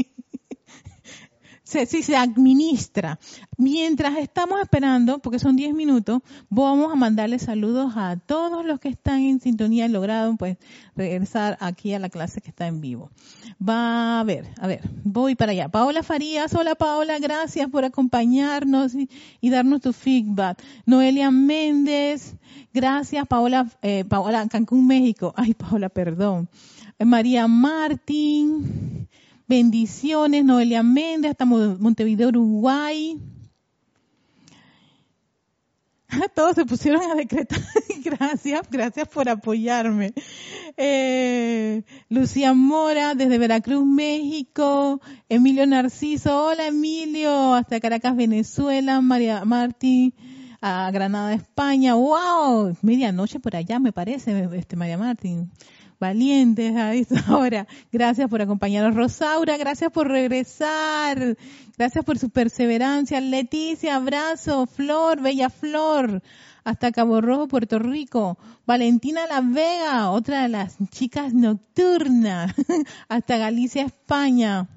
se, 1.73 1.87
sí, 1.87 2.03
se 2.03 2.17
administra. 2.17 3.19
Mientras 3.57 4.19
estamos 4.19 4.61
esperando, 4.61 5.21
porque 5.21 5.39
son 5.39 5.57
10 5.57 5.75
minutos, 5.75 6.21
vamos 6.51 6.93
a 6.93 6.97
mandarle 6.97 7.39
saludos 7.39 7.95
a 7.97 8.17
todos 8.17 8.65
los 8.65 8.79
que 8.79 8.91
están 8.91 9.21
en 9.21 9.41
sintonía 9.41 9.87
y 9.87 9.89
lograron 9.89 10.37
pues 10.37 10.59
regresar 10.95 11.57
aquí 11.61 11.95
a 11.95 11.99
la 11.99 12.11
clase 12.11 12.43
que 12.43 12.51
está 12.51 12.67
en 12.67 12.81
vivo. 12.81 13.11
Va 13.67 14.21
a 14.21 14.25
ver, 14.25 14.49
a 14.61 14.67
ver, 14.67 14.83
voy 15.03 15.35
para 15.35 15.53
allá. 15.53 15.69
Paola 15.71 16.03
Farías, 16.03 16.55
hola 16.55 16.75
Paola, 16.75 17.19
gracias 17.19 17.69
por 17.71 17.85
acompañarnos 17.85 18.93
y, 18.95 19.51
darnos 19.51 19.81
tu 19.81 19.93
feedback. 19.95 20.63
Noelia 20.85 21.31
Méndez, 21.31 22.37
gracias 22.75 23.27
Paola, 23.27 23.67
eh, 23.81 24.05
Paola 24.05 24.47
Cancún, 24.49 24.87
México. 24.87 25.33
Ay, 25.37 25.55
Paola, 25.55 25.89
perdón. 25.89 26.49
María 26.99 27.49
Martín, 27.49 29.09
Bendiciones, 29.53 30.47
Noelia 30.47 30.83
Méndez, 30.83 31.33
hasta 31.33 31.45
Montevideo, 31.45 32.29
Uruguay. 32.29 33.21
Todos 36.35 36.55
se 36.55 36.65
pusieron 36.65 37.03
a 37.03 37.15
decretar. 37.15 37.61
gracias, 38.03 38.63
gracias 38.71 39.09
por 39.09 39.29
apoyarme. 39.29 40.15
Eh, 40.79 41.83
Lucía 42.09 42.55
Mora, 42.55 43.15
desde 43.15 43.37
Veracruz, 43.37 43.85
México. 43.85 45.03
Emilio 45.29 45.67
Narciso, 45.67 46.47
hola 46.47 46.69
Emilio, 46.69 47.53
hasta 47.53 47.79
Caracas, 47.79 48.17
Venezuela. 48.17 49.03
María 49.03 49.45
Martín, 49.45 50.15
a 50.63 50.91
Granada, 50.91 51.35
España. 51.35 51.95
¡Wow! 51.95 52.75
Medianoche 52.81 53.39
por 53.39 53.55
allá, 53.55 53.79
me 53.79 53.93
parece, 53.93 54.49
este 54.55 54.77
María 54.77 54.97
Martín 54.97 55.51
valientes 56.03 56.75
a 56.77 56.95
esta 56.95 57.37
hora. 57.37 57.67
Gracias 57.93 58.29
por 58.29 58.43
acompañarnos, 58.43 58.97
Rosaura. 58.97 59.57
Gracias 59.57 59.93
por 59.93 60.09
regresar. 60.09 61.37
Gracias 61.79 62.05
por 62.05 62.19
su 62.19 62.29
perseverancia. 62.29 63.21
Leticia, 63.21 63.97
abrazo. 63.97 64.67
Flor, 64.67 65.23
bella 65.23 65.49
Flor. 65.49 66.21
Hasta 66.65 66.93
Cabo 66.93 67.21
Rojo, 67.21 67.47
Puerto 67.47 67.79
Rico. 67.79 68.37
Valentina 68.67 69.27
La 69.27 69.41
Vega, 69.41 70.11
otra 70.11 70.43
de 70.43 70.49
las 70.49 70.77
chicas 70.91 71.33
nocturnas. 71.33 72.53
Hasta 73.09 73.37
Galicia, 73.37 73.85
España. 73.85 74.69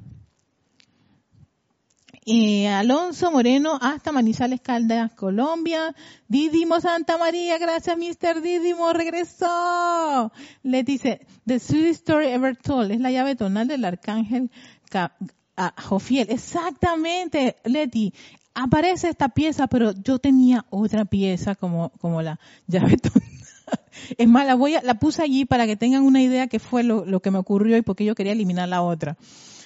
Eh, 2.27 2.67
Alonso 2.67 3.31
Moreno 3.31 3.77
hasta 3.79 4.11
Manizales 4.11 4.59
Caldas, 4.59 5.13
Colombia. 5.13 5.93
Didimo 6.27 6.81
Santa 6.81 7.19
María, 7.19 7.59
gracias 7.59 7.95
Mr. 7.97 8.41
Didimo, 8.41 8.91
regresó. 8.93 10.31
Le 10.63 10.83
dice, 10.83 11.27
The 11.45 11.59
sweetest 11.59 12.07
story 12.07 12.29
ever 12.29 12.57
told, 12.57 12.89
es 12.89 12.99
la 12.99 13.11
llave 13.11 13.35
tonal 13.35 13.67
del 13.67 13.85
arcángel 13.85 14.49
Jofiel. 15.83 16.31
Exactamente, 16.31 17.57
Leti. 17.63 18.11
Aparece 18.55 19.09
esta 19.09 19.29
pieza, 19.29 19.67
pero 19.67 19.91
yo 19.91 20.17
tenía 20.17 20.65
otra 20.71 21.05
pieza 21.05 21.53
como, 21.53 21.89
como 22.01 22.23
la 22.23 22.39
llave 22.65 22.97
tonal. 22.97 23.29
Es 24.17 24.27
más, 24.27 24.47
la 24.47 24.55
voy 24.55 24.75
a, 24.75 24.81
la 24.81 24.95
puse 24.95 25.21
allí 25.21 25.45
para 25.45 25.67
que 25.67 25.75
tengan 25.75 26.01
una 26.03 26.21
idea 26.21 26.47
que 26.47 26.59
fue 26.59 26.83
lo, 26.83 27.05
lo 27.05 27.19
que 27.19 27.29
me 27.29 27.37
ocurrió 27.37 27.77
y 27.77 27.81
porque 27.83 28.05
yo 28.05 28.15
quería 28.15 28.33
eliminar 28.33 28.67
la 28.69 28.81
otra 28.81 29.15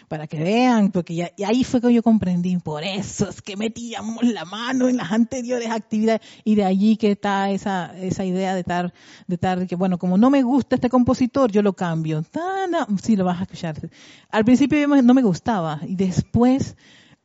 para 0.10 0.28
que 0.28 0.40
vean, 0.40 0.92
porque 0.92 1.16
ya, 1.16 1.32
y 1.38 1.44
ahí 1.44 1.64
fue 1.64 1.80
que 1.80 1.94
yo 1.94 2.04
comprendí, 2.04 2.58
por 2.58 2.84
eso 2.84 3.30
es 3.30 3.42
que 3.42 3.56
metíamos 3.56 4.24
la 4.24 4.44
mano 4.44 4.90
en 4.90 4.98
las 4.98 5.12
anteriores 5.12 5.70
actividades, 5.70 6.22
y 6.44 6.56
de 6.56 6.66
allí 6.66 6.98
que 6.98 7.12
está 7.12 7.50
esa, 7.52 7.98
esa 7.98 8.26
idea 8.26 8.54
de 8.56 8.62
estar, 8.62 8.94
de 9.28 9.36
estar, 9.36 9.68
que 9.68 9.76
bueno, 9.76 9.98
como 9.98 10.18
no 10.18 10.30
me 10.30 10.42
gusta 10.44 10.76
este 10.76 10.90
compositor, 10.90 11.52
yo 11.52 11.62
lo 11.62 11.74
cambio. 11.74 12.26
sí, 13.02 13.16
lo 13.16 13.24
vas 13.24 13.40
a 13.40 13.44
escuchar. 13.44 13.76
Al 14.32 14.44
principio 14.44 14.86
no 14.88 15.14
me 15.14 15.22
gustaba, 15.22 15.80
y 15.88 15.96
después, 15.96 16.76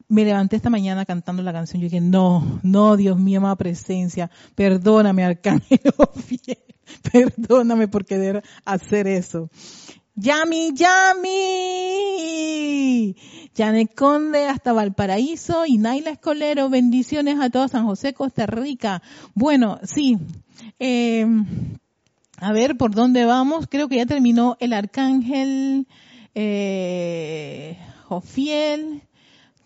me 0.07 0.25
levanté 0.25 0.57
esta 0.57 0.71
mañana 0.71 1.07
cantando 1.07 1.43
la 1.43 1.53
canción. 1.53 1.81
Yo 1.81 1.87
dije, 1.87 2.01
no, 2.01 2.61
no, 2.63 2.97
Dios 2.97 3.19
mío, 3.19 3.39
amada 3.39 3.57
presencia, 3.57 4.31
perdóname, 4.55 5.25
Arcángel 5.25 5.81
perdóname 7.13 7.89
por 7.89 8.05
querer 8.05 8.43
hacer 8.65 9.07
eso. 9.07 9.49
Yami, 10.17 10.73
Yami. 10.75 12.05
Janet 13.57 13.95
Conde 13.97 14.47
hasta 14.47 14.73
Valparaíso 14.73 15.67
y 15.67 15.77
Naila 15.77 16.11
Escolero, 16.11 16.69
bendiciones 16.69 17.41
a 17.41 17.51
todos 17.51 17.73
San 17.73 17.85
José, 17.85 18.15
Costa 18.15 18.47
Rica. 18.47 19.03
Bueno, 19.35 19.81
sí. 19.83 20.19
Eh, 20.79 21.27
a 22.37 22.53
ver 22.53 22.77
por 22.77 22.95
dónde 22.95 23.25
vamos. 23.25 23.67
Creo 23.69 23.89
que 23.89 23.97
ya 23.97 24.07
terminó 24.07 24.57
el 24.61 24.73
arcángel 24.73 25.89
eh, 26.37 27.77
Jofiel. 28.05 29.03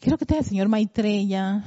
Creo 0.00 0.16
que 0.16 0.24
está 0.24 0.38
el 0.38 0.46
señor 0.46 0.68
Maitreya. 0.68 1.62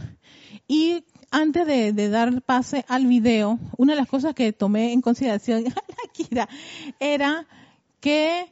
Y 0.68 1.04
antes 1.30 1.68
de, 1.68 1.94
de, 1.94 2.10
dar 2.10 2.42
pase 2.42 2.84
al 2.88 3.06
video, 3.06 3.60
una 3.78 3.94
de 3.94 4.00
las 4.00 4.08
cosas 4.08 4.34
que 4.34 4.54
tomé 4.54 4.92
en 4.92 5.02
consideración 5.02 5.66
era 7.00 7.46
que 8.00 8.52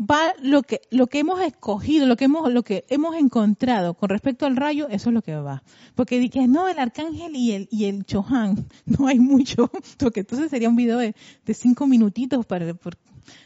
va 0.00 0.32
lo 0.40 0.62
que 0.62 0.80
lo 0.90 1.08
que 1.08 1.18
hemos 1.18 1.40
escogido, 1.40 2.06
lo 2.06 2.16
que 2.16 2.24
hemos 2.24 2.50
lo 2.52 2.62
que 2.62 2.84
hemos 2.88 3.16
encontrado 3.16 3.94
con 3.94 4.08
respecto 4.08 4.46
al 4.46 4.56
rayo, 4.56 4.88
eso 4.88 5.10
es 5.10 5.14
lo 5.14 5.22
que 5.22 5.34
va. 5.36 5.62
Porque 5.94 6.18
dije, 6.18 6.48
no, 6.48 6.68
el 6.68 6.78
arcángel 6.78 7.36
y 7.36 7.52
el 7.52 7.68
y 7.70 7.84
el 7.84 8.04
Chohan, 8.04 8.66
no 8.86 9.06
hay 9.06 9.18
mucho, 9.18 9.70
porque 9.98 10.20
entonces 10.20 10.50
sería 10.50 10.68
un 10.68 10.76
video 10.76 10.98
de, 10.98 11.14
de 11.44 11.54
cinco 11.54 11.86
minutitos 11.86 12.46
para 12.46 12.74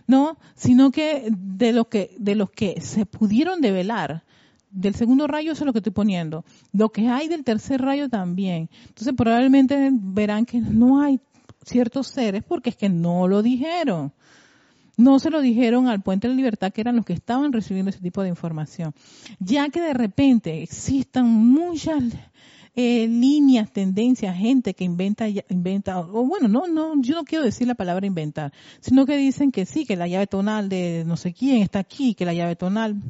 no, 0.07 0.39
sino 0.55 0.91
que 0.91 1.29
de 1.31 1.73
los 1.73 1.89
que 1.89 2.15
de 2.19 2.35
los 2.35 2.51
que 2.51 2.81
se 2.81 3.07
pudieron 3.07 3.61
develar 3.61 4.25
del 4.71 4.95
segundo 4.95 5.27
rayo 5.27 5.53
eso 5.53 5.63
es 5.65 5.67
lo 5.67 5.73
que 5.73 5.79
estoy 5.79 5.93
poniendo. 5.93 6.45
Lo 6.73 6.91
que 6.91 7.09
hay 7.09 7.29
del 7.29 7.45
tercer 7.45 7.81
rayo 7.81 8.09
también. 8.09 8.69
Entonces 8.89 9.15
probablemente 9.17 9.91
verán 9.93 10.47
que 10.47 10.59
no 10.59 11.01
hay 11.01 11.21
ciertos 11.65 12.09
seres 12.09 12.43
porque 12.43 12.71
es 12.71 12.77
que 12.77 12.89
no 12.89 13.29
lo 13.29 13.43
dijeron 13.43 14.13
no 14.97 15.19
se 15.19 15.31
lo 15.31 15.41
dijeron 15.41 15.89
al 15.89 16.03
Puente 16.03 16.29
de 16.29 16.35
la 16.35 16.37
Libertad, 16.37 16.73
que 16.73 16.81
eran 16.81 16.97
los 16.97 17.05
que 17.05 17.13
estaban 17.13 17.53
recibiendo 17.53 17.91
ese 17.91 18.01
tipo 18.01 18.23
de 18.23 18.29
información. 18.29 18.95
Ya 19.39 19.69
que 19.69 19.81
de 19.81 19.95
repente 19.95 20.63
existan 20.63 21.27
muchas 21.27 22.03
eh, 22.77 23.07
líneas, 23.07 23.73
tendencias, 23.73 24.37
gente 24.37 24.75
que 24.75 24.85
inventa, 24.85 25.27
inventa, 25.29 26.01
o 26.01 26.27
bueno, 26.27 26.49
no, 26.49 26.67
no, 26.67 27.01
yo 27.01 27.15
no 27.15 27.25
quiero 27.25 27.45
decir 27.45 27.69
la 27.69 27.75
palabra 27.77 28.07
inventar, 28.07 28.53
sino 28.81 29.07
que 29.07 29.17
dicen 29.17 29.53
que 29.53 29.65
sí, 29.65 29.87
que 29.87 29.97
la 29.97 30.09
llave 30.09 30.27
tonal 30.27 30.69
de 30.69 31.05
no 31.07 31.17
sé 31.17 31.33
quién 31.33 31.63
está 31.63 31.79
aquí, 31.79 32.15
que 32.15 32.25
la 32.25 32.35
llave 32.35 32.57
tonal, 32.57 33.01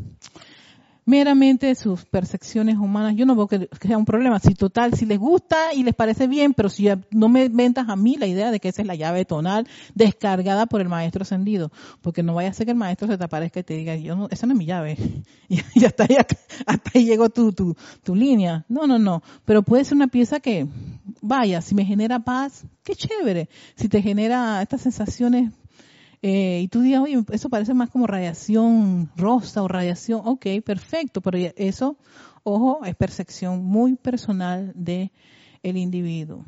meramente 1.04 1.74
sus 1.74 2.04
percepciones 2.04 2.76
humanas, 2.76 3.14
yo 3.16 3.26
no 3.26 3.36
veo 3.36 3.46
que, 3.46 3.68
sea 3.80 3.98
un 3.98 4.04
problema. 4.04 4.38
Si 4.38 4.54
total, 4.54 4.94
si 4.94 5.06
les 5.06 5.18
gusta 5.18 5.74
y 5.74 5.82
les 5.82 5.94
parece 5.94 6.26
bien, 6.26 6.54
pero 6.54 6.68
si 6.68 6.88
no 7.10 7.28
me 7.28 7.44
inventas 7.44 7.88
a 7.88 7.96
mí 7.96 8.16
la 8.16 8.26
idea 8.26 8.50
de 8.50 8.60
que 8.60 8.68
esa 8.68 8.82
es 8.82 8.88
la 8.88 8.94
llave 8.94 9.24
tonal 9.24 9.66
descargada 9.94 10.66
por 10.66 10.80
el 10.80 10.88
maestro 10.88 11.22
ascendido, 11.22 11.70
porque 12.00 12.22
no 12.22 12.34
vaya 12.34 12.50
a 12.50 12.52
ser 12.52 12.66
que 12.66 12.72
el 12.72 12.78
maestro 12.78 13.08
se 13.08 13.18
te 13.18 13.24
aparezca 13.24 13.60
y 13.60 13.64
te 13.64 13.74
diga, 13.74 13.96
yo 13.96 14.16
no, 14.16 14.28
esa 14.30 14.46
no 14.46 14.54
es 14.54 14.58
mi 14.58 14.66
llave. 14.66 14.96
y, 15.48 15.84
hasta 15.84 16.04
ahí, 16.04 16.16
hasta 16.66 16.90
ahí 16.94 17.04
llegó 17.04 17.28
tu, 17.28 17.52
tu, 17.52 17.76
tu 18.02 18.14
línea. 18.14 18.64
No, 18.68 18.86
no, 18.86 18.98
no. 18.98 19.22
Pero 19.44 19.62
puede 19.62 19.84
ser 19.84 19.96
una 19.96 20.08
pieza 20.08 20.40
que, 20.40 20.66
vaya, 21.20 21.60
si 21.60 21.74
me 21.74 21.84
genera 21.84 22.20
paz, 22.20 22.64
qué 22.82 22.94
chévere. 22.94 23.48
Si 23.76 23.88
te 23.88 24.02
genera 24.02 24.62
estas 24.62 24.82
sensaciones 24.82 25.50
eh, 26.26 26.62
y 26.62 26.68
tú 26.68 26.80
digas, 26.80 27.02
oye, 27.02 27.22
eso 27.32 27.50
parece 27.50 27.74
más 27.74 27.90
como 27.90 28.06
radiación 28.06 29.10
rosa 29.14 29.62
o 29.62 29.68
radiación, 29.68 30.22
ok, 30.24 30.46
perfecto, 30.64 31.20
pero 31.20 31.36
eso, 31.56 31.98
ojo, 32.44 32.82
es 32.86 32.96
percepción 32.96 33.62
muy 33.62 33.96
personal 33.96 34.72
de 34.74 35.12
individuo. 35.62 36.46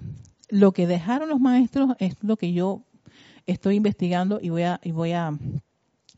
Lo 0.49 0.73
que 0.73 0.87
dejaron 0.87 1.29
los 1.29 1.41
maestros 1.41 1.91
es 1.99 2.17
lo 2.23 2.39
que 2.39 2.55
yo 2.55 2.85
estoy 3.45 3.77
investigando 3.77 4.39
y 4.41 4.49
voy 4.49 4.62
a, 4.62 4.81
y 4.83 4.93
voy 4.93 5.12
a, 5.12 5.39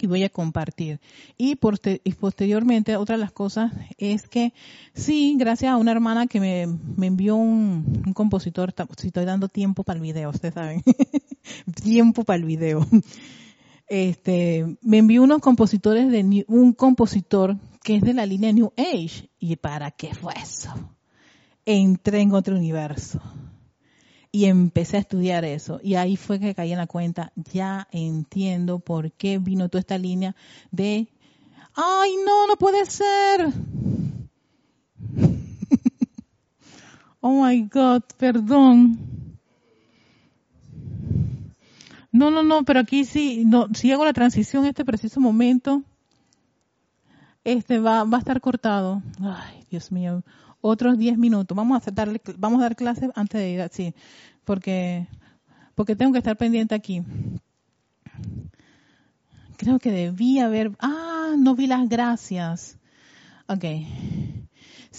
y 0.00 0.06
voy 0.06 0.22
a 0.22 0.28
compartir. 0.28 1.00
Y, 1.36 1.56
posteriormente, 1.56 2.94
otra 2.94 3.16
de 3.16 3.22
las 3.22 3.32
cosas 3.32 3.72
es 3.96 4.28
que 4.28 4.52
sí, 4.94 5.34
gracias 5.36 5.72
a 5.72 5.78
una 5.78 5.90
hermana 5.90 6.28
que 6.28 6.38
me, 6.38 6.68
me 6.68 7.08
envió 7.08 7.34
un, 7.34 8.04
un, 8.06 8.12
compositor, 8.12 8.72
si 8.96 9.08
estoy 9.08 9.24
dando 9.24 9.48
tiempo 9.48 9.82
para 9.82 9.96
el 9.96 10.02
video, 10.02 10.30
ustedes 10.30 10.54
saben, 10.54 10.84
tiempo 11.82 12.22
para 12.22 12.36
el 12.36 12.44
video 12.44 12.86
este, 13.88 14.76
me 14.82 14.98
envió 14.98 15.22
unos 15.22 15.40
compositores 15.40 16.10
de 16.10 16.44
un 16.48 16.72
compositor 16.72 17.56
que 17.82 17.96
es 17.96 18.02
de 18.02 18.14
la 18.14 18.26
línea 18.26 18.52
New 18.52 18.72
Age. 18.76 19.30
¿Y 19.38 19.56
para 19.56 19.90
qué 19.90 20.14
fue 20.14 20.34
eso? 20.34 20.72
Entré 21.64 22.20
en 22.20 22.32
otro 22.32 22.56
universo 22.56 23.20
y 24.30 24.44
empecé 24.44 24.98
a 24.98 25.00
estudiar 25.00 25.44
eso. 25.44 25.80
Y 25.82 25.94
ahí 25.94 26.16
fue 26.16 26.38
que 26.38 26.54
caí 26.54 26.72
en 26.72 26.78
la 26.78 26.86
cuenta, 26.86 27.32
ya 27.36 27.88
entiendo 27.90 28.78
por 28.78 29.12
qué 29.12 29.38
vino 29.38 29.68
toda 29.68 29.80
esta 29.80 29.98
línea 29.98 30.36
de, 30.70 31.08
ay, 31.74 32.16
no, 32.24 32.46
no 32.46 32.56
puede 32.56 32.86
ser. 32.86 33.52
oh 37.20 37.44
my 37.44 37.62
God, 37.62 38.02
perdón. 38.16 39.27
No, 42.18 42.32
no, 42.32 42.42
no, 42.42 42.64
pero 42.64 42.80
aquí 42.80 43.04
sí, 43.04 43.44
no, 43.46 43.68
si 43.72 43.92
hago 43.92 44.04
la 44.04 44.12
transición 44.12 44.64
en 44.64 44.70
este 44.70 44.84
preciso 44.84 45.20
momento, 45.20 45.84
este 47.44 47.78
va, 47.78 48.02
va 48.02 48.16
a 48.16 48.18
estar 48.18 48.40
cortado. 48.40 49.00
Ay, 49.20 49.64
Dios 49.70 49.92
mío, 49.92 50.24
otros 50.60 50.98
10 50.98 51.16
minutos. 51.16 51.56
Vamos 51.56 51.86
a 51.86 51.90
darle, 51.92 52.20
vamos 52.36 52.58
a 52.58 52.64
dar 52.64 52.74
clases 52.74 53.10
antes 53.14 53.40
de 53.40 53.50
ir 53.50 53.60
así, 53.60 53.94
porque, 54.44 55.06
porque 55.76 55.94
tengo 55.94 56.10
que 56.10 56.18
estar 56.18 56.36
pendiente 56.36 56.74
aquí. 56.74 57.04
Creo 59.56 59.78
que 59.78 59.92
debí 59.92 60.40
haber, 60.40 60.72
ah, 60.80 61.36
no 61.38 61.54
vi 61.54 61.68
las 61.68 61.88
gracias. 61.88 62.78
Okay. 63.46 63.86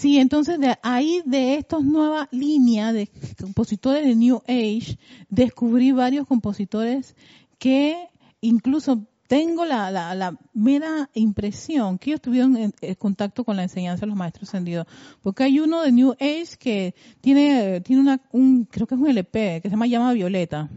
Sí, 0.00 0.16
entonces 0.16 0.58
de 0.58 0.78
ahí 0.82 1.20
de 1.26 1.56
estas 1.56 1.82
nuevas 1.82 2.26
líneas 2.30 2.94
de 2.94 3.10
compositores 3.38 4.02
de 4.02 4.16
New 4.16 4.40
Age, 4.48 4.96
descubrí 5.28 5.92
varios 5.92 6.26
compositores 6.26 7.14
que 7.58 8.08
incluso 8.40 9.06
tengo 9.26 9.66
la, 9.66 9.90
la, 9.90 10.38
mera 10.54 11.10
impresión 11.12 11.98
que 11.98 12.12
ellos 12.12 12.22
tuvieron 12.22 12.56
en, 12.56 12.94
contacto 12.94 13.44
con 13.44 13.58
la 13.58 13.62
enseñanza 13.64 14.00
de 14.00 14.06
los 14.06 14.16
maestros 14.16 14.48
ascendidos. 14.48 14.86
Porque 15.20 15.42
hay 15.42 15.60
uno 15.60 15.82
de 15.82 15.92
New 15.92 16.12
Age 16.12 16.56
que 16.58 16.94
tiene, 17.20 17.82
tiene 17.82 18.00
una, 18.00 18.22
un, 18.32 18.64
creo 18.64 18.86
que 18.86 18.94
es 18.94 19.00
un 19.02 19.06
LP, 19.06 19.60
que 19.60 19.68
se 19.68 19.72
llama 19.72 19.86
Llama 19.86 20.14
Violeta. 20.14 20.70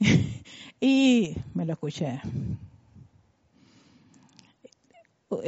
y 0.80 1.36
me 1.54 1.64
lo 1.64 1.74
escuché. 1.74 2.20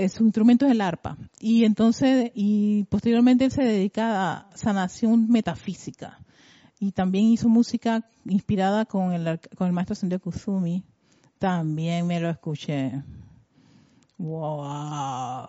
Su 0.08 0.24
instrumento 0.24 0.66
es 0.66 0.72
el 0.72 0.80
arpa. 0.80 1.16
Y 1.40 1.64
entonces, 1.64 2.30
y 2.34 2.84
posteriormente 2.84 3.44
él 3.44 3.50
se 3.50 3.62
dedica 3.62 4.32
a 4.32 4.50
sanación 4.54 5.28
metafísica. 5.28 6.18
Y 6.78 6.92
también 6.92 7.26
hizo 7.26 7.48
música 7.48 8.08
inspirada 8.24 8.84
con 8.84 9.12
el, 9.12 9.40
con 9.56 9.66
el 9.66 9.72
maestro 9.72 9.94
ascendido 9.94 10.20
Kuzumi 10.20 10.84
también 11.38 12.06
me 12.06 12.20
lo 12.20 12.30
escuché. 12.30 13.02
Wow. 14.18 15.48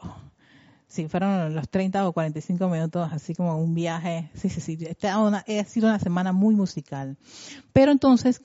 Sí, 0.88 1.08
fueron 1.08 1.54
los 1.54 1.69
30 1.69 2.08
o 2.08 2.13
45 2.13 2.67
minutos, 2.69 3.10
así 3.12 3.36
como 3.36 3.58
un 3.58 3.73
viaje. 3.73 4.30
Sí, 4.34 4.50
sí, 4.50 4.62
sí. 4.62 4.78
Esta 4.82 5.19
una, 5.19 5.39
ha 5.47 5.63
sido 5.65 5.88
una 5.88 6.00
semana 6.00 6.32
muy 6.32 6.56
musical. 6.56 7.17
Pero 7.73 7.91
entonces, 7.91 8.41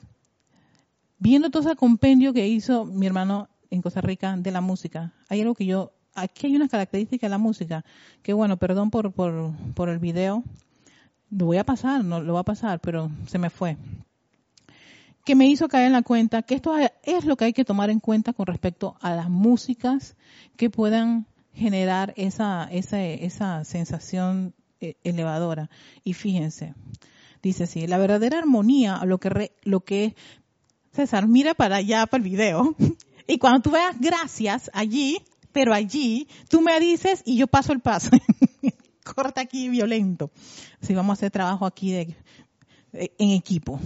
viendo 1.19 1.51
todo 1.51 1.63
ese 1.63 1.77
compendio 1.77 2.33
que 2.33 2.47
hizo 2.47 2.85
mi 2.85 3.07
hermano 3.07 3.49
en 3.73 3.83
Costa 3.83 4.03
Rica 4.03 4.37
de 4.37 4.51
la 4.51 4.61
música, 4.61 5.13
hay 5.29 5.41
algo 5.41 5.55
que 5.55 5.65
yo, 5.65 5.93
aquí 6.15 6.47
hay 6.47 6.57
una 6.57 6.69
característica 6.69 7.27
de 7.27 7.31
la 7.31 7.39
música, 7.39 7.85
que 8.23 8.35
bueno, 8.35 8.59
perdón 8.59 8.91
por, 8.91 9.13
por, 9.13 9.53
por 9.75 9.89
el 9.89 9.99
video, 9.99 10.45
lo 11.31 11.47
voy 11.47 11.57
a 11.57 11.65
pasar, 11.65 12.05
no 12.05 12.21
lo 12.21 12.35
voy 12.35 12.41
a 12.41 12.45
pasar, 12.45 12.81
pero 12.81 13.11
se 13.27 13.39
me 13.39 13.49
fue. 13.49 13.79
Que 15.25 15.35
me 15.35 15.47
hizo 15.47 15.69
caer 15.69 15.87
en 15.87 15.93
la 15.93 16.03
cuenta 16.03 16.43
que 16.43 16.55
esto 16.55 16.75
es 17.03 17.25
lo 17.25 17.37
que 17.37 17.47
hay 17.47 17.53
que 17.55 17.65
tomar 17.65 17.89
en 17.89 18.01
cuenta 18.01 18.35
con 18.35 18.47
respecto 18.47 18.97
a 19.01 19.15
las 19.15 19.31
músicas 19.31 20.17
que 20.57 20.69
puedan 20.69 21.27
generar 21.55 22.13
esa, 22.17 22.69
esa, 22.71 23.03
esa 23.03 23.65
sensación 23.65 24.55
eh, 24.81 24.97
elevadora. 25.05 25.71
Y 26.05 26.13
fíjense, 26.13 26.75
dice 27.43 27.65
así, 27.65 27.87
la 27.87 27.99
verdadera 27.99 28.39
armonía, 28.39 29.01
lo 29.07 29.19
que, 29.19 29.53
lo 29.63 29.81
que, 29.81 30.15
César, 30.93 31.27
mira 31.27 31.55
para 31.55 31.77
allá, 31.77 32.07
para 32.07 32.23
el 32.23 32.29
video, 32.29 32.77
y 33.33 33.39
cuando 33.39 33.61
tú 33.61 33.71
veas 33.71 33.99
gracias 33.99 34.71
allí, 34.75 35.19
pero 35.53 35.73
allí, 35.73 36.29
tú 36.51 36.61
me 36.61 36.79
dices 36.81 37.23
y 37.25 37.39
yo 37.39 37.47
paso 37.47 37.73
el 37.73 37.81
paso. 37.81 38.11
Corta 39.05 39.41
aquí 39.41 39.71
violento. 39.71 40.31
Si 40.83 40.93
vamos 40.93 41.13
a 41.13 41.15
hacer 41.15 41.31
trabajo 41.31 41.65
aquí 41.65 41.93
de, 41.93 42.15
en 42.93 43.31
equipo. 43.31 43.81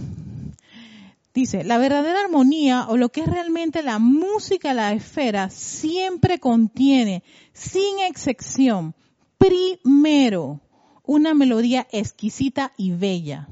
Dice, 1.33 1.63
la 1.63 1.77
verdadera 1.77 2.19
armonía 2.19 2.87
o 2.89 2.97
lo 2.97 3.07
que 3.07 3.21
es 3.21 3.27
realmente 3.27 3.83
la 3.83 3.99
música 3.99 4.73
la 4.73 4.91
esfera 4.91 5.49
siempre 5.49 6.39
contiene, 6.39 7.23
sin 7.53 7.99
excepción, 7.99 8.95
primero, 9.37 10.59
una 11.03 11.33
melodía 11.33 11.87
exquisita 11.91 12.73
y 12.75 12.91
bella. 12.91 13.47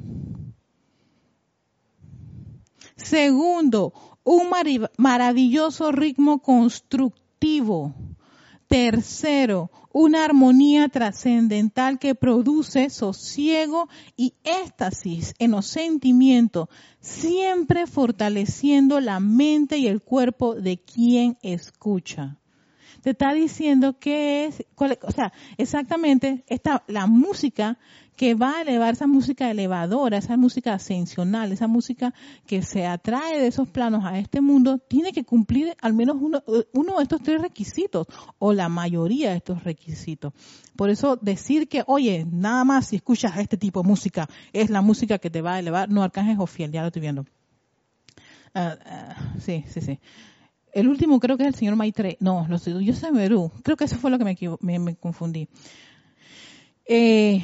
Segundo, 2.98 4.15
un 4.26 4.50
maravilloso 4.98 5.92
ritmo 5.94 6.40
constructivo. 6.42 7.94
Tercero, 8.68 9.70
una 9.94 10.26
armonía 10.26 10.90
trascendental 10.90 12.00
que 12.00 12.16
produce 12.16 12.90
sosiego 12.90 13.88
y 14.18 14.34
éxtasis 14.44 15.36
en 15.40 15.52
los 15.52 15.68
sentimientos, 15.68 16.68
siempre 17.00 17.86
fortaleciendo 17.86 19.00
la 19.00 19.20
mente 19.20 19.78
y 19.78 19.88
el 19.88 20.02
cuerpo 20.02 20.56
de 20.56 20.80
quien 20.80 21.38
escucha. 21.44 22.38
Te 23.06 23.12
está 23.12 23.36
diciendo 23.36 24.00
que 24.00 24.46
es, 24.46 24.66
o 24.78 25.12
sea, 25.12 25.32
exactamente 25.60 26.44
esta, 26.48 26.84
la 26.88 27.06
música 27.06 27.78
que 28.16 28.34
va 28.34 28.58
a 28.58 28.62
elevar 28.64 28.96
esa 28.96 29.06
música 29.06 29.52
elevadora, 29.52 30.18
esa 30.18 30.38
música 30.38 30.74
ascensional, 30.74 31.52
esa 31.52 31.68
música 31.68 32.16
que 32.48 32.64
se 32.64 32.88
atrae 32.88 33.40
de 33.40 33.46
esos 33.46 33.68
planos 33.68 34.06
a 34.06 34.18
este 34.18 34.42
mundo, 34.42 34.80
tiene 34.80 35.12
que 35.12 35.24
cumplir 35.24 35.78
al 35.84 35.94
menos 35.94 36.18
uno, 36.20 36.44
uno 36.74 36.98
de 36.98 37.04
estos 37.04 37.22
tres 37.22 37.40
requisitos 37.44 38.08
o 38.40 38.54
la 38.54 38.70
mayoría 38.70 39.30
de 39.30 39.38
estos 39.38 39.64
requisitos. 39.64 40.34
Por 40.76 40.90
eso 40.90 41.16
decir 41.16 41.68
que, 41.68 41.84
oye, 41.86 42.26
nada 42.28 42.64
más 42.64 42.88
si 42.88 42.96
escuchas 42.96 43.38
este 43.38 43.56
tipo 43.56 43.84
de 43.84 43.88
música 43.88 44.28
es 44.52 44.72
la 44.72 44.82
música 44.82 45.20
que 45.20 45.30
te 45.30 45.44
va 45.44 45.54
a 45.54 45.60
elevar, 45.60 45.90
no, 45.92 46.02
Arcángel 46.02 46.38
Jofiel, 46.38 46.72
ya 46.72 46.82
lo 46.82 46.88
estoy 46.88 47.04
viendo. 47.04 47.24
Ah, 48.56 48.80
ah, 48.84 49.16
sí, 49.38 49.64
sí, 49.68 49.82
sí. 49.82 50.00
El 50.76 50.90
último 50.90 51.22
creo 51.22 51.38
que 51.38 51.44
es 51.44 51.48
el 51.48 51.56
señor 51.56 51.78
Maitre. 51.78 52.18
No, 52.20 52.46
lo 52.50 52.58
sé, 52.58 52.72
yo 52.84 52.94
soy 52.94 53.14
Merú. 53.14 53.50
Creo 53.64 53.78
que 53.78 53.86
eso 53.86 53.96
fue 53.96 54.12
lo 54.12 54.18
que 54.18 54.26
me, 54.26 54.38
me, 54.60 54.78
me 54.78 54.96
confundí. 54.98 55.48
Eh, 56.86 57.42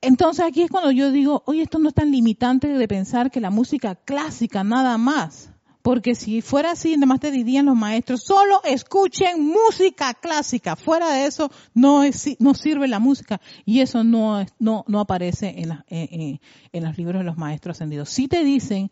entonces 0.00 0.44
aquí 0.44 0.62
es 0.62 0.70
cuando 0.70 0.90
yo 0.90 1.12
digo, 1.12 1.44
oye, 1.46 1.62
esto 1.62 1.78
no 1.78 1.88
es 1.88 1.94
tan 1.94 2.10
limitante 2.10 2.66
de 2.66 2.88
pensar 2.88 3.30
que 3.30 3.40
la 3.40 3.50
música 3.50 3.94
clásica 3.94 4.64
nada 4.64 4.98
más. 4.98 5.50
Porque 5.82 6.16
si 6.16 6.42
fuera 6.42 6.72
así, 6.72 6.94
además 6.94 7.20
te 7.20 7.30
dirían 7.30 7.66
los 7.66 7.76
maestros, 7.76 8.24
solo 8.24 8.60
escuchen 8.64 9.46
música 9.46 10.12
clásica. 10.14 10.74
Fuera 10.74 11.12
de 11.12 11.26
eso, 11.26 11.48
no, 11.74 12.02
es, 12.02 12.28
no 12.40 12.54
sirve 12.54 12.88
la 12.88 12.98
música. 12.98 13.40
Y 13.64 13.82
eso 13.82 14.02
no, 14.02 14.44
no, 14.58 14.84
no 14.88 14.98
aparece 14.98 15.54
en, 15.88 16.40
en 16.72 16.84
los 16.84 16.98
libros 16.98 17.20
de 17.20 17.24
los 17.24 17.36
maestros 17.36 17.76
ascendidos. 17.76 18.10
Si 18.10 18.26
te 18.26 18.42
dicen 18.42 18.90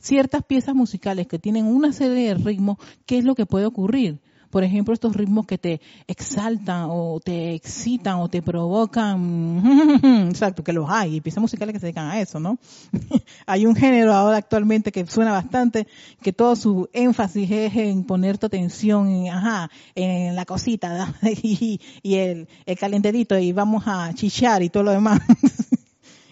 ciertas 0.00 0.44
piezas 0.44 0.74
musicales 0.74 1.26
que 1.26 1.38
tienen 1.38 1.66
una 1.66 1.92
serie 1.92 2.28
de 2.28 2.34
ritmos, 2.34 2.78
¿qué 3.06 3.18
es 3.18 3.24
lo 3.24 3.34
que 3.34 3.46
puede 3.46 3.66
ocurrir? 3.66 4.20
por 4.56 4.64
ejemplo, 4.64 4.94
estos 4.94 5.14
ritmos 5.14 5.44
que 5.44 5.58
te 5.58 5.82
exaltan 6.06 6.86
o 6.88 7.20
te 7.22 7.54
excitan 7.54 8.16
o 8.16 8.28
te 8.28 8.40
provocan, 8.40 9.62
exacto, 10.30 10.64
que 10.64 10.72
los 10.72 10.88
hay, 10.88 11.16
y 11.16 11.20
piezas 11.20 11.42
musicales 11.42 11.74
que 11.74 11.78
se 11.78 11.86
dedican 11.86 12.08
a 12.08 12.20
eso, 12.20 12.40
¿no? 12.40 12.58
hay 13.46 13.66
un 13.66 13.76
género 13.76 14.14
ahora 14.14 14.38
actualmente 14.38 14.92
que 14.92 15.06
suena 15.06 15.32
bastante, 15.32 15.86
que 16.22 16.32
todo 16.32 16.56
su 16.56 16.88
énfasis 16.94 17.50
es 17.50 17.76
en 17.76 18.04
poner 18.04 18.38
tu 18.38 18.46
atención 18.46 19.10
en, 19.10 19.28
ajá, 19.28 19.70
en 19.94 20.34
la 20.34 20.46
cosita, 20.46 21.14
y, 21.42 21.80
el, 22.02 22.48
el 22.64 23.42
y 23.42 23.52
vamos 23.52 23.84
a 23.86 24.12
chichar 24.14 24.62
y 24.62 24.70
todo 24.70 24.84
lo 24.84 24.92
demás. 24.92 25.20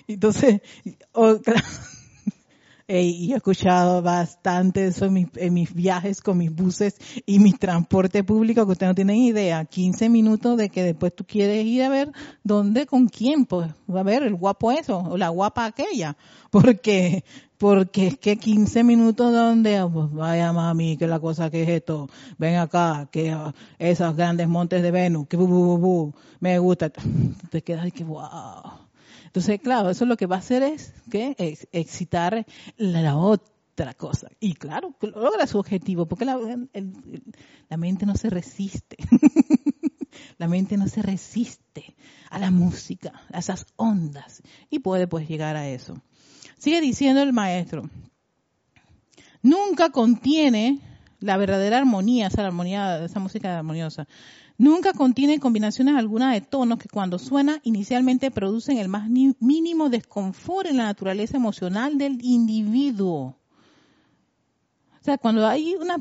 Entonces, 0.07 0.61
y 2.87 3.33
he 3.33 3.37
escuchado 3.37 4.03
bastante 4.03 4.87
eso 4.87 5.07
en 5.07 5.55
mis, 5.55 5.75
viajes 5.75 6.20
con 6.20 6.37
mis 6.37 6.55
buses 6.55 6.97
y 7.25 7.38
mi 7.38 7.53
transporte 7.53 8.23
público, 8.25 8.66
que 8.66 8.73
ustedes 8.73 8.90
no 8.90 8.94
tienen 8.94 9.16
idea. 9.16 9.64
15 9.64 10.11
minutos 10.11 10.59
de 10.59 10.68
que 10.68 10.83
después 10.83 11.14
tú 11.14 11.25
quieres 11.25 11.64
ir 11.64 11.83
a 11.83 11.88
ver 11.88 12.12
dónde, 12.42 12.87
con 12.87 13.09
quién, 13.09 13.47
pues 13.47 13.70
a 13.88 14.03
ver 14.03 14.23
el 14.23 14.35
guapo 14.35 14.70
eso, 14.70 14.99
o 14.99 15.16
la 15.16 15.31
guapa 15.31 15.64
aquella. 15.64 16.16
Porque, 16.51 17.25
porque 17.59 18.09
es 18.09 18.18
que 18.18 18.37
15 18.37 18.85
minutos 18.85 19.33
donde, 19.33 19.79
ah, 19.79 19.88
pues 19.90 20.12
vaya 20.12 20.53
mami, 20.53 20.97
que 20.97 21.07
la 21.07 21.18
cosa 21.18 21.51
que 21.51 21.62
es 21.62 21.68
esto, 21.68 22.09
ven 22.38 22.57
acá, 22.57 23.09
que 23.11 23.35
esos 23.79 24.14
grandes 24.14 24.47
montes 24.47 24.83
de 24.83 24.90
Venus, 24.90 25.27
que 25.27 25.37
bu, 25.37 25.47
bu, 25.79 26.14
me 26.40 26.59
gusta. 26.59 26.92
Te 27.51 27.62
quedas 27.62 27.90
que 27.92 28.05
wow 28.05 28.84
entonces, 29.35 29.61
claro, 29.61 29.90
eso 29.90 30.07
lo 30.07 30.16
que 30.16 30.27
va 30.27 30.37
a 30.37 30.38
hacer 30.38 30.62
es 30.62 30.94
excitar 31.73 32.47
la 32.77 33.16
otra 33.16 33.92
cosa. 33.94 34.29
Y 34.38 34.55
claro, 34.55 34.94
logra 35.01 35.49
su 35.49 35.59
objetivo, 35.59 36.07
porque 36.07 36.25
la, 36.25 36.38
la 37.68 37.77
mente 37.77 38.07
no 38.07 38.14
se 38.14 38.31
resiste. 38.31 38.97
la 40.38 40.47
mente 40.47 40.77
no 40.77 40.87
se 40.87 41.03
resiste 41.03 41.97
a 42.31 42.38
la 42.38 42.53
música, 42.53 43.12
a 43.33 43.40
esas 43.40 43.66
ondas, 43.75 44.40
y 44.70 44.79
puede 44.79 45.09
pues 45.09 45.29
llegar 45.29 45.57
a 45.57 45.68
eso. 45.68 46.01
Sigue 46.57 46.81
diciendo 46.81 47.20
el 47.20 47.33
maestro, 47.33 47.90
nunca 49.42 49.90
contiene 49.90 50.79
la 51.18 51.37
verdadera 51.38 51.79
armonía, 51.79 52.29
esa 52.29 52.47
armonía, 52.47 53.05
esa 53.05 53.18
música 53.18 53.59
armoniosa, 53.59 54.07
Nunca 54.56 54.92
contiene 54.92 55.40
combinaciones 55.40 55.96
algunas 55.96 56.32
de 56.32 56.40
tonos 56.40 56.78
que 56.78 56.88
cuando 56.88 57.18
suena 57.18 57.60
inicialmente 57.64 58.30
producen 58.30 58.78
el 58.78 58.88
más 58.88 59.08
mínimo 59.08 59.88
desconfort 59.88 60.68
en 60.68 60.76
la 60.76 60.84
naturaleza 60.84 61.36
emocional 61.36 61.98
del 61.98 62.24
individuo. 62.24 63.36
O 65.00 65.04
sea, 65.04 65.18
cuando 65.18 65.46
hay 65.46 65.74
una 65.74 65.96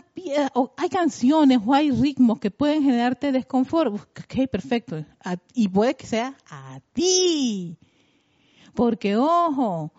o 0.53 0.73
hay 0.77 0.87
canciones 0.87 1.59
o 1.65 1.73
hay 1.73 1.91
ritmos 1.91 2.39
que 2.39 2.51
pueden 2.51 2.83
generarte 2.83 3.31
desconfort, 3.31 3.93
ok, 3.95 4.47
perfecto. 4.49 5.03
y 5.53 5.67
puede 5.67 5.95
que 5.95 6.05
sea 6.05 6.37
a 6.49 6.79
ti. 6.93 7.77
Porque, 8.73 9.17
ojo, 9.17 9.91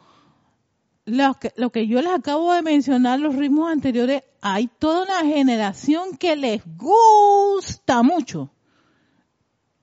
lo 1.04 1.70
que 1.70 1.86
yo 1.86 2.00
les 2.00 2.12
acabo 2.12 2.52
de 2.54 2.62
mencionar, 2.62 3.20
los 3.20 3.34
ritmos 3.34 3.70
anteriores, 3.70 4.22
hay 4.46 4.68
toda 4.78 5.04
una 5.04 5.20
generación 5.20 6.18
que 6.18 6.36
les 6.36 6.60
gusta 6.76 8.02
mucho. 8.02 8.50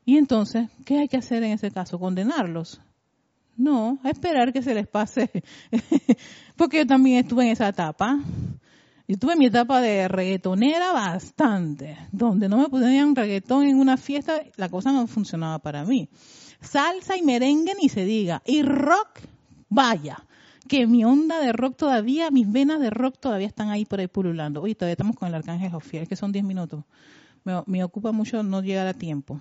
Y 0.06 0.18
entonces, 0.18 0.70
¿qué 0.86 1.00
hay 1.00 1.08
que 1.08 1.18
hacer 1.18 1.42
en 1.42 1.54
ese 1.54 1.72
caso? 1.72 1.98
¿Condenarlos? 1.98 2.80
No, 3.58 3.98
esperar 4.04 4.54
que 4.54 4.62
se 4.62 4.76
les 4.76 4.88
pase. 4.88 5.32
Porque 6.58 6.78
yo 6.78 6.86
también 6.86 7.24
estuve 7.24 7.46
en 7.46 7.54
esa 7.54 7.70
etapa. 7.70 8.20
Yo 9.08 9.18
tuve 9.18 9.36
mi 9.36 9.48
etapa 9.48 9.82
de 9.82 10.08
reggaetonera 10.08 10.92
bastante, 10.92 11.98
donde 12.12 12.48
no 12.48 12.58
me 12.58 12.70
ponían 12.70 13.16
reggaetón 13.16 13.64
en 13.64 13.80
una 13.80 13.98
fiesta, 13.98 14.44
la 14.58 14.70
cosa 14.70 14.92
no 14.92 15.08
funcionaba 15.08 15.58
para 15.58 15.86
mí. 15.86 16.08
Salsa 16.62 17.18
y 17.18 17.24
merengue 17.24 17.74
ni 17.82 17.90
se 17.90 18.06
diga. 18.06 18.44
Y 18.46 18.62
rock, 18.62 19.22
vaya, 19.70 20.24
que 20.72 20.88
mi 20.88 21.04
onda 21.04 21.42
de 21.42 21.52
rock 21.52 21.76
todavía, 21.76 22.32
mis 22.32 22.50
venas 22.50 22.80
de 22.80 22.90
rock 22.90 23.18
todavía 23.20 23.46
están 23.46 23.72
ahí 23.72 23.84
por 23.84 24.00
ahí 24.00 24.08
pululando. 24.08 24.62
Oye, 24.62 24.74
todavía 24.74 24.94
estamos 24.94 25.18
con 25.18 25.28
el 25.28 25.36
Arcángel 25.36 25.70
Jofiel, 25.70 26.08
que 26.08 26.16
son 26.16 26.32
10 26.32 26.46
minutos. 26.46 26.86
Me, 27.44 27.84
ocupa 27.84 28.14
mucho 28.14 28.42
no 28.42 28.62
llegar 28.62 28.88
a 28.88 28.94
tiempo. 28.94 29.38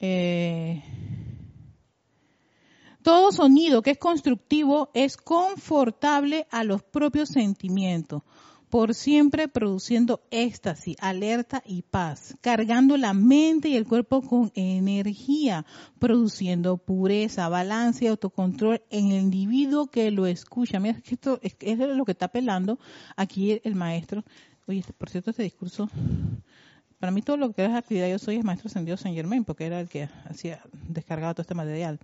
Eh, 0.00 0.82
todo 3.02 3.32
sonido 3.32 3.82
que 3.82 3.90
es 3.90 3.98
constructivo 3.98 4.90
es 4.94 5.18
confortable 5.18 6.46
a 6.50 6.64
los 6.64 6.82
propios 6.82 7.28
sentimientos, 7.28 8.22
por 8.70 8.94
siempre 8.94 9.48
produciendo 9.48 10.22
éxtasis, 10.30 10.96
alerta 11.00 11.62
y 11.64 11.82
paz, 11.82 12.36
cargando 12.40 12.96
la 12.96 13.14
mente 13.14 13.68
y 13.68 13.76
el 13.76 13.86
cuerpo 13.86 14.22
con 14.22 14.50
energía, 14.54 15.64
produciendo 15.98 16.78
pureza, 16.78 17.48
balance 17.48 18.04
y 18.04 18.08
autocontrol 18.08 18.82
en 18.90 19.12
el 19.12 19.22
individuo 19.22 19.86
que 19.86 20.10
lo 20.10 20.26
escucha. 20.26 20.80
Mira, 20.80 21.00
esto 21.04 21.38
es, 21.42 21.78
lo 21.78 22.04
que 22.04 22.12
está 22.12 22.26
apelando 22.26 22.78
aquí 23.16 23.60
el 23.64 23.74
maestro. 23.74 24.24
Oye, 24.66 24.84
por 24.98 25.10
cierto, 25.10 25.30
este 25.30 25.44
discurso 25.44 25.88
para 26.98 27.12
mí 27.12 27.20
todo 27.22 27.36
lo 27.36 27.52
que 27.52 27.64
es 27.64 27.72
actividad 27.72 28.08
yo 28.08 28.18
soy 28.18 28.36
es 28.36 28.44
maestro 28.44 28.68
ascendido 28.68 28.96
San 28.96 29.14
Germain, 29.14 29.44
porque 29.44 29.66
era 29.66 29.80
el 29.80 29.88
que 29.88 30.08
hacía, 30.24 30.62
descargaba 30.88 31.34
todo 31.34 31.42
este 31.42 31.54
material. 31.54 32.00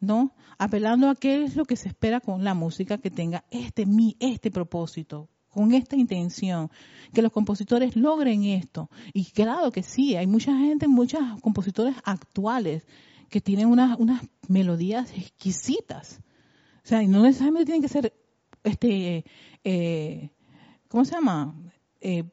¿No? 0.00 0.32
Apelando 0.56 1.10
a 1.10 1.14
qué 1.14 1.42
es 1.42 1.56
lo 1.56 1.64
que 1.64 1.76
se 1.76 1.88
espera 1.88 2.20
con 2.20 2.44
la 2.44 2.54
música 2.54 2.98
que 2.98 3.10
tenga 3.10 3.44
este, 3.50 3.86
mi, 3.86 4.16
este 4.20 4.50
propósito, 4.50 5.28
con 5.56 5.72
esta 5.72 5.96
intención, 5.96 6.70
que 7.14 7.22
los 7.22 7.32
compositores 7.32 7.96
logren 7.96 8.44
esto. 8.44 8.90
Y 9.14 9.24
claro 9.24 9.72
que 9.72 9.82
sí, 9.82 10.14
hay 10.14 10.26
mucha 10.26 10.54
gente, 10.54 10.86
muchos 10.86 11.20
compositores 11.40 11.96
actuales 12.04 12.86
que 13.30 13.40
tienen 13.40 13.68
unas, 13.68 13.98
unas 13.98 14.22
melodías 14.48 15.10
exquisitas. 15.16 16.20
O 16.84 16.86
sea, 16.86 17.00
no 17.02 17.22
necesariamente 17.22 17.64
tienen 17.64 17.80
que 17.80 17.88
ser, 17.88 18.12
este, 18.64 19.24
eh, 19.64 20.30
¿cómo 20.88 21.06
se 21.06 21.14
llama? 21.14 21.54
Eh, 22.02 22.24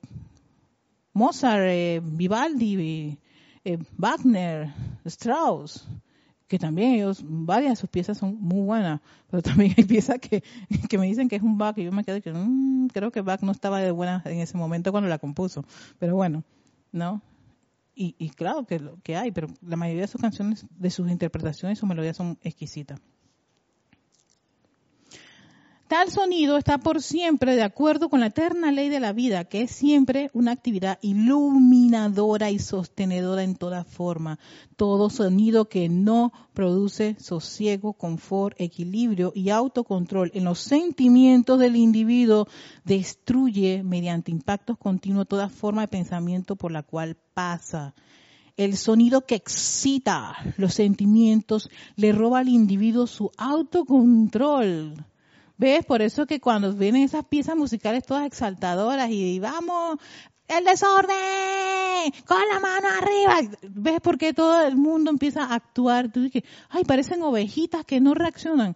Mozart, 1.13 1.63
eh, 1.65 2.01
Vivaldi, 2.03 3.17
eh, 3.63 3.77
Wagner, 3.97 4.73
Strauss, 5.05 5.87
que 6.47 6.59
también 6.59 6.93
ellos, 6.93 7.23
varias 7.25 7.71
de 7.71 7.75
sus 7.77 7.89
piezas 7.89 8.17
son 8.17 8.37
muy 8.39 8.61
buenas, 8.61 9.01
pero 9.29 9.41
también 9.41 9.73
hay 9.77 9.83
piezas 9.83 10.19
que, 10.19 10.43
que 10.89 10.97
me 10.97 11.07
dicen 11.07 11.29
que 11.29 11.35
es 11.35 11.41
un 11.41 11.57
Bach 11.57 11.77
y 11.77 11.83
yo 11.83 11.91
me 11.91 12.03
quedo 12.03 12.21
que 12.21 12.33
mmm, 12.33 12.87
creo 12.87 13.11
que 13.11 13.21
Bach 13.21 13.41
no 13.41 13.51
estaba 13.51 13.79
de 13.79 13.91
buena 13.91 14.21
en 14.25 14.39
ese 14.39 14.57
momento 14.57 14.91
cuando 14.91 15.09
la 15.09 15.19
compuso, 15.19 15.65
pero 15.99 16.15
bueno, 16.15 16.43
¿no? 16.91 17.21
Y, 17.95 18.15
y 18.17 18.29
claro 18.29 18.65
que, 18.65 18.81
que 19.03 19.15
hay, 19.15 19.31
pero 19.31 19.47
la 19.61 19.75
mayoría 19.75 20.01
de 20.01 20.07
sus 20.07 20.21
canciones, 20.21 20.65
de 20.69 20.89
sus 20.89 21.09
interpretaciones, 21.11 21.79
sus 21.79 21.87
melodías 21.87 22.17
son 22.17 22.39
exquisitas. 22.41 22.99
Tal 25.93 26.09
sonido 26.09 26.57
está 26.57 26.79
por 26.79 27.03
siempre 27.03 27.55
de 27.55 27.61
acuerdo 27.61 28.09
con 28.09 28.19
la 28.21 28.25
eterna 28.25 28.71
ley 28.71 28.89
de 28.89 28.99
la 28.99 29.13
vida, 29.13 29.43
que 29.43 29.61
es 29.61 29.69
siempre 29.69 30.31
una 30.33 30.49
actividad 30.49 30.97
iluminadora 31.03 32.49
y 32.49 32.57
sostenedora 32.57 33.43
en 33.43 33.55
toda 33.55 33.83
forma. 33.83 34.39
Todo 34.75 35.11
sonido 35.11 35.69
que 35.69 35.89
no 35.89 36.33
produce 36.55 37.15
sosiego, 37.19 37.93
confort, 37.93 38.59
equilibrio 38.59 39.33
y 39.35 39.51
autocontrol 39.51 40.31
en 40.33 40.45
los 40.45 40.57
sentimientos 40.57 41.59
del 41.59 41.75
individuo 41.75 42.47
destruye 42.85 43.83
mediante 43.83 44.31
impactos 44.31 44.79
continuos 44.79 45.27
toda 45.27 45.47
forma 45.47 45.81
de 45.81 45.89
pensamiento 45.89 46.55
por 46.55 46.71
la 46.71 46.81
cual 46.81 47.17
pasa. 47.35 47.93
El 48.57 48.77
sonido 48.77 49.27
que 49.27 49.35
excita 49.35 50.55
los 50.57 50.73
sentimientos 50.73 51.69
le 51.95 52.13
roba 52.13 52.39
al 52.39 52.49
individuo 52.49 53.05
su 53.05 53.29
autocontrol 53.37 55.05
¿Ves? 55.57 55.85
Por 55.85 56.01
eso 56.01 56.25
que 56.25 56.39
cuando 56.39 56.73
vienen 56.73 57.03
esas 57.03 57.25
piezas 57.25 57.55
musicales 57.55 58.05
todas 58.05 58.25
exaltadoras 58.25 59.09
y 59.11 59.39
vamos, 59.39 59.99
el 60.47 60.65
desorden, 60.65 62.11
con 62.25 62.41
la 62.51 62.59
mano 62.59 62.87
arriba. 62.89 63.57
¿Ves 63.61 64.01
por 64.01 64.17
qué 64.17 64.33
todo 64.33 64.65
el 64.65 64.75
mundo 64.75 65.11
empieza 65.11 65.45
a 65.45 65.55
actuar? 65.55 66.11
Tú 66.11 66.21
dices, 66.21 66.43
ay, 66.69 66.83
parecen 66.83 67.21
ovejitas 67.21 67.85
que 67.85 68.01
no 68.01 68.13
reaccionan. 68.13 68.75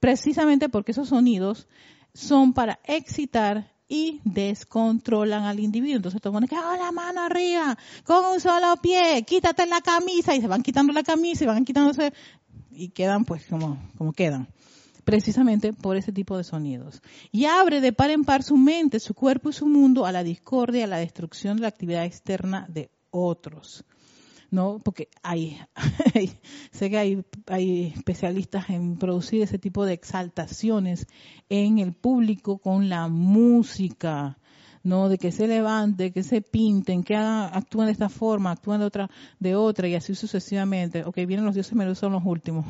Precisamente 0.00 0.68
porque 0.68 0.92
esos 0.92 1.08
sonidos 1.08 1.68
son 2.14 2.52
para 2.52 2.80
excitar 2.84 3.72
y 3.88 4.20
descontrolan 4.24 5.44
al 5.44 5.60
individuo. 5.60 5.96
Entonces 5.96 6.20
todo 6.20 6.30
el 6.30 6.34
mundo 6.34 6.48
que 6.48 6.60
con 6.60 6.78
la 6.78 6.92
mano 6.92 7.22
arriba, 7.22 7.76
con 8.04 8.24
un 8.24 8.40
solo 8.40 8.76
pie, 8.82 9.24
quítate 9.26 9.66
la 9.66 9.80
camisa 9.80 10.34
y 10.34 10.40
se 10.40 10.46
van 10.46 10.62
quitando 10.62 10.92
la 10.92 11.02
camisa 11.02 11.44
y 11.44 11.46
van 11.46 11.64
quitándose 11.64 12.12
y 12.70 12.90
quedan 12.90 13.24
pues 13.24 13.46
como, 13.46 13.78
como 13.96 14.12
quedan 14.12 14.48
precisamente 15.08 15.72
por 15.72 15.96
ese 15.96 16.12
tipo 16.12 16.36
de 16.36 16.44
sonidos. 16.44 17.00
Y 17.32 17.46
abre 17.46 17.80
de 17.80 17.94
par 17.94 18.10
en 18.10 18.24
par 18.24 18.42
su 18.42 18.58
mente, 18.58 19.00
su 19.00 19.14
cuerpo 19.14 19.48
y 19.48 19.54
su 19.54 19.66
mundo 19.66 20.04
a 20.04 20.12
la 20.12 20.22
discordia, 20.22 20.84
a 20.84 20.86
la 20.86 20.98
destrucción 20.98 21.56
de 21.56 21.62
la 21.62 21.68
actividad 21.68 22.04
externa 22.04 22.66
de 22.68 22.90
otros. 23.08 23.86
¿no? 24.50 24.80
Porque 24.84 25.08
hay, 25.22 25.58
sé 26.72 26.90
que 26.90 26.98
hay, 26.98 27.24
hay 27.46 27.94
especialistas 27.96 28.68
en 28.68 28.98
producir 28.98 29.40
ese 29.40 29.58
tipo 29.58 29.86
de 29.86 29.94
exaltaciones 29.94 31.06
en 31.48 31.78
el 31.78 31.94
público 31.94 32.58
con 32.58 32.90
la 32.90 33.08
música, 33.08 34.38
¿no? 34.88 35.08
De 35.08 35.18
que 35.18 35.30
se 35.30 35.46
levante, 35.46 36.10
que 36.12 36.22
se 36.22 36.40
pinten, 36.40 37.04
que 37.04 37.14
actúen 37.14 37.86
de 37.86 37.92
esta 37.92 38.08
forma, 38.08 38.50
actúen 38.50 38.80
de 38.80 38.86
otra, 38.86 39.10
de 39.38 39.54
otra 39.54 39.86
y 39.86 39.94
así 39.94 40.14
sucesivamente. 40.14 41.04
Ok, 41.04 41.16
vienen 41.16 41.44
los 41.44 41.54
dioses 41.54 41.74
menos 41.74 41.98
son 41.98 42.12
los 42.12 42.24
últimos. 42.24 42.66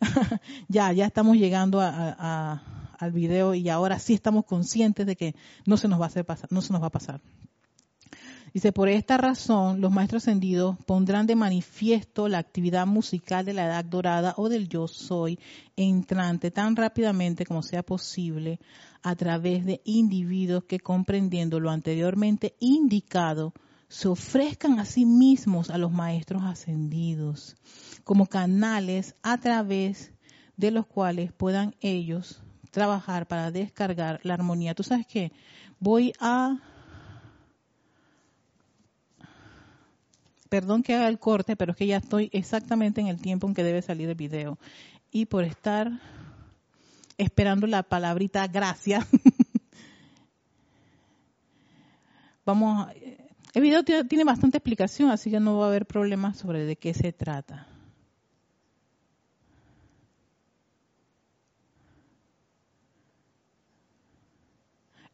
ya, 0.68 0.92
ya 0.92 1.06
estamos 1.06 1.36
llegando 1.36 1.80
a, 1.80 2.62
al 2.98 3.12
video 3.12 3.54
y 3.54 3.68
ahora 3.68 3.98
sí 3.98 4.14
estamos 4.14 4.44
conscientes 4.44 5.06
de 5.06 5.16
que 5.16 5.34
no 5.64 5.76
se 5.76 5.88
nos 5.88 6.00
va 6.00 6.06
a 6.06 6.24
pasar, 6.24 6.52
no 6.52 6.60
se 6.60 6.72
nos 6.72 6.82
va 6.82 6.88
a 6.88 6.90
pasar. 6.90 7.20
Dice, 8.52 8.72
por 8.72 8.88
esta 8.88 9.16
razón, 9.16 9.80
los 9.80 9.92
maestros 9.92 10.24
ascendidos 10.24 10.76
pondrán 10.84 11.26
de 11.26 11.36
manifiesto 11.36 12.26
la 12.28 12.38
actividad 12.38 12.84
musical 12.84 13.44
de 13.44 13.52
la 13.52 13.66
edad 13.66 13.84
dorada 13.84 14.34
o 14.36 14.48
del 14.48 14.68
yo 14.68 14.88
soy 14.88 15.38
entrante 15.76 16.50
tan 16.50 16.74
rápidamente 16.74 17.46
como 17.46 17.62
sea 17.62 17.84
posible 17.84 18.58
a 19.02 19.14
través 19.14 19.64
de 19.64 19.80
individuos 19.84 20.64
que 20.64 20.80
comprendiendo 20.80 21.60
lo 21.60 21.70
anteriormente 21.70 22.56
indicado, 22.58 23.54
se 23.88 24.08
ofrezcan 24.08 24.80
a 24.80 24.84
sí 24.84 25.04
mismos 25.06 25.70
a 25.70 25.78
los 25.78 25.92
maestros 25.92 26.42
ascendidos 26.42 27.56
como 28.02 28.26
canales 28.26 29.14
a 29.22 29.38
través 29.38 30.12
de 30.56 30.72
los 30.72 30.86
cuales 30.86 31.32
puedan 31.32 31.74
ellos 31.80 32.42
trabajar 32.72 33.26
para 33.26 33.50
descargar 33.50 34.20
la 34.22 34.34
armonía. 34.34 34.74
Tú 34.74 34.82
sabes 34.82 35.06
que 35.06 35.32
voy 35.78 36.12
a 36.20 36.58
perdón 40.50 40.82
que 40.82 40.94
haga 40.94 41.08
el 41.08 41.18
corte, 41.18 41.56
pero 41.56 41.72
es 41.72 41.78
que 41.78 41.86
ya 41.86 41.98
estoy 41.98 42.28
exactamente 42.32 43.00
en 43.00 43.06
el 43.06 43.20
tiempo 43.20 43.46
en 43.46 43.54
que 43.54 43.64
debe 43.64 43.80
salir 43.80 44.08
el 44.10 44.16
video. 44.16 44.58
Y 45.10 45.26
por 45.26 45.44
estar 45.44 45.90
esperando 47.16 47.66
la 47.66 47.82
palabrita 47.84 48.46
gracias, 48.48 49.06
vamos, 52.44 52.88
a, 52.88 52.92
el 53.54 53.62
video 53.62 53.84
tiene 53.84 54.24
bastante 54.24 54.58
explicación, 54.58 55.10
así 55.10 55.30
que 55.30 55.40
no 55.40 55.58
va 55.58 55.66
a 55.66 55.68
haber 55.68 55.86
problemas 55.86 56.36
sobre 56.36 56.64
de 56.64 56.76
qué 56.76 56.94
se 56.94 57.12
trata. 57.12 57.66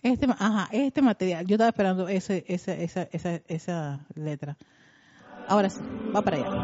Este, 0.02 0.26
ajá, 0.26 0.68
este 0.72 1.02
material, 1.02 1.46
yo 1.46 1.56
estaba 1.56 1.70
esperando 1.70 2.08
ese, 2.08 2.44
esa, 2.48 2.72
esa, 2.74 3.02
esa, 3.12 3.40
esa 3.48 4.06
letra. 4.14 4.56
Ahora 5.46 5.70
sí, 5.70 5.88
va 6.14 6.22
para 6.22 6.36
allá. 6.36 6.56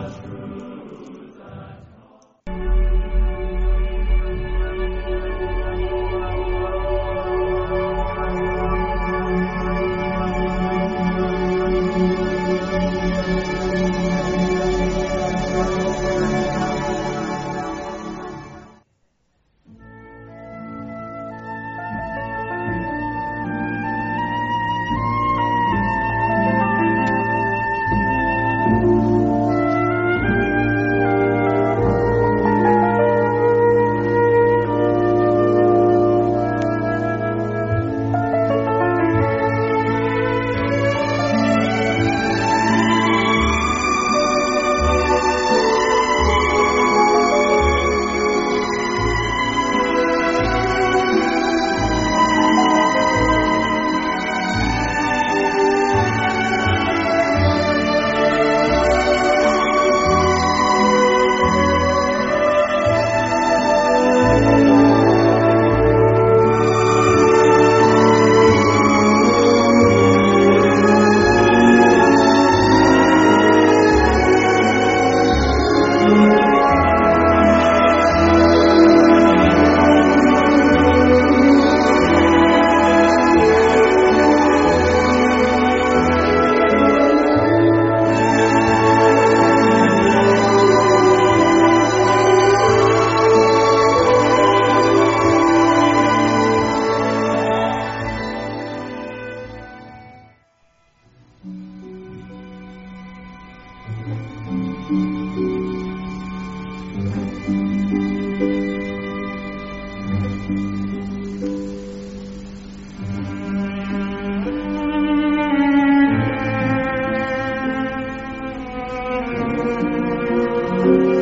Música 119.83 121.22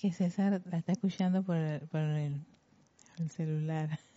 que 0.00 0.12
César 0.12 0.62
la 0.64 0.78
está 0.78 0.92
escuchando 0.92 1.42
por 1.42 1.56
el, 1.56 1.80
por 1.88 2.00
el, 2.00 2.40
el 3.18 3.30
celular. 3.30 3.98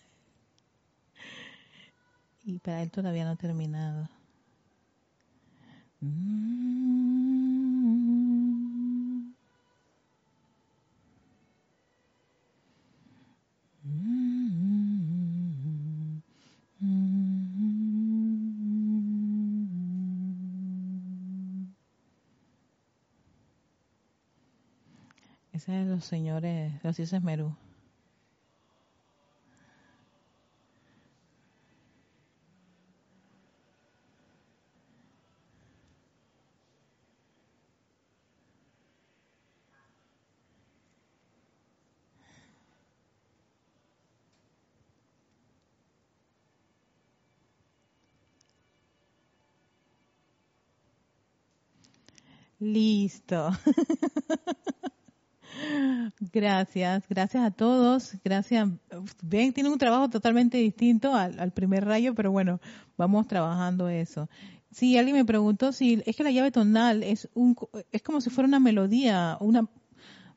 Y 2.46 2.60
para 2.60 2.82
él 2.84 2.92
todavía 2.92 3.24
no 3.24 3.32
ha 3.32 3.36
terminado. 3.38 4.10
Ese 25.64 25.80
es 25.84 25.88
los 25.88 26.04
señores, 26.04 26.74
los 26.84 26.98
dioses 26.98 27.24
Merú. 27.24 27.56
Listo. 52.60 53.52
Gracias, 56.32 57.04
gracias 57.10 57.44
a 57.44 57.52
todos. 57.52 58.14
Gracias. 58.24 58.70
Ven, 59.22 59.54
tienen 59.54 59.72
un 59.72 59.78
trabajo 59.78 60.10
totalmente 60.10 60.58
distinto 60.58 61.14
al, 61.16 61.52
primer 61.52 61.86
rayo, 61.86 62.14
pero 62.16 62.32
bueno, 62.32 62.60
vamos 62.98 63.28
trabajando 63.28 63.90
eso. 63.90 64.30
Sí, 64.72 64.98
alguien 64.98 65.16
me 65.16 65.26
preguntó 65.26 65.72
si 65.72 66.02
es 66.06 66.16
que 66.16 66.24
la 66.24 66.32
llave 66.32 66.52
tonal 66.52 67.04
es 67.04 67.30
un 67.36 67.56
es 67.92 68.02
como 68.02 68.22
si 68.22 68.30
fuera 68.30 68.48
una 68.48 68.60
melodía, 68.60 69.38
una 69.40 69.68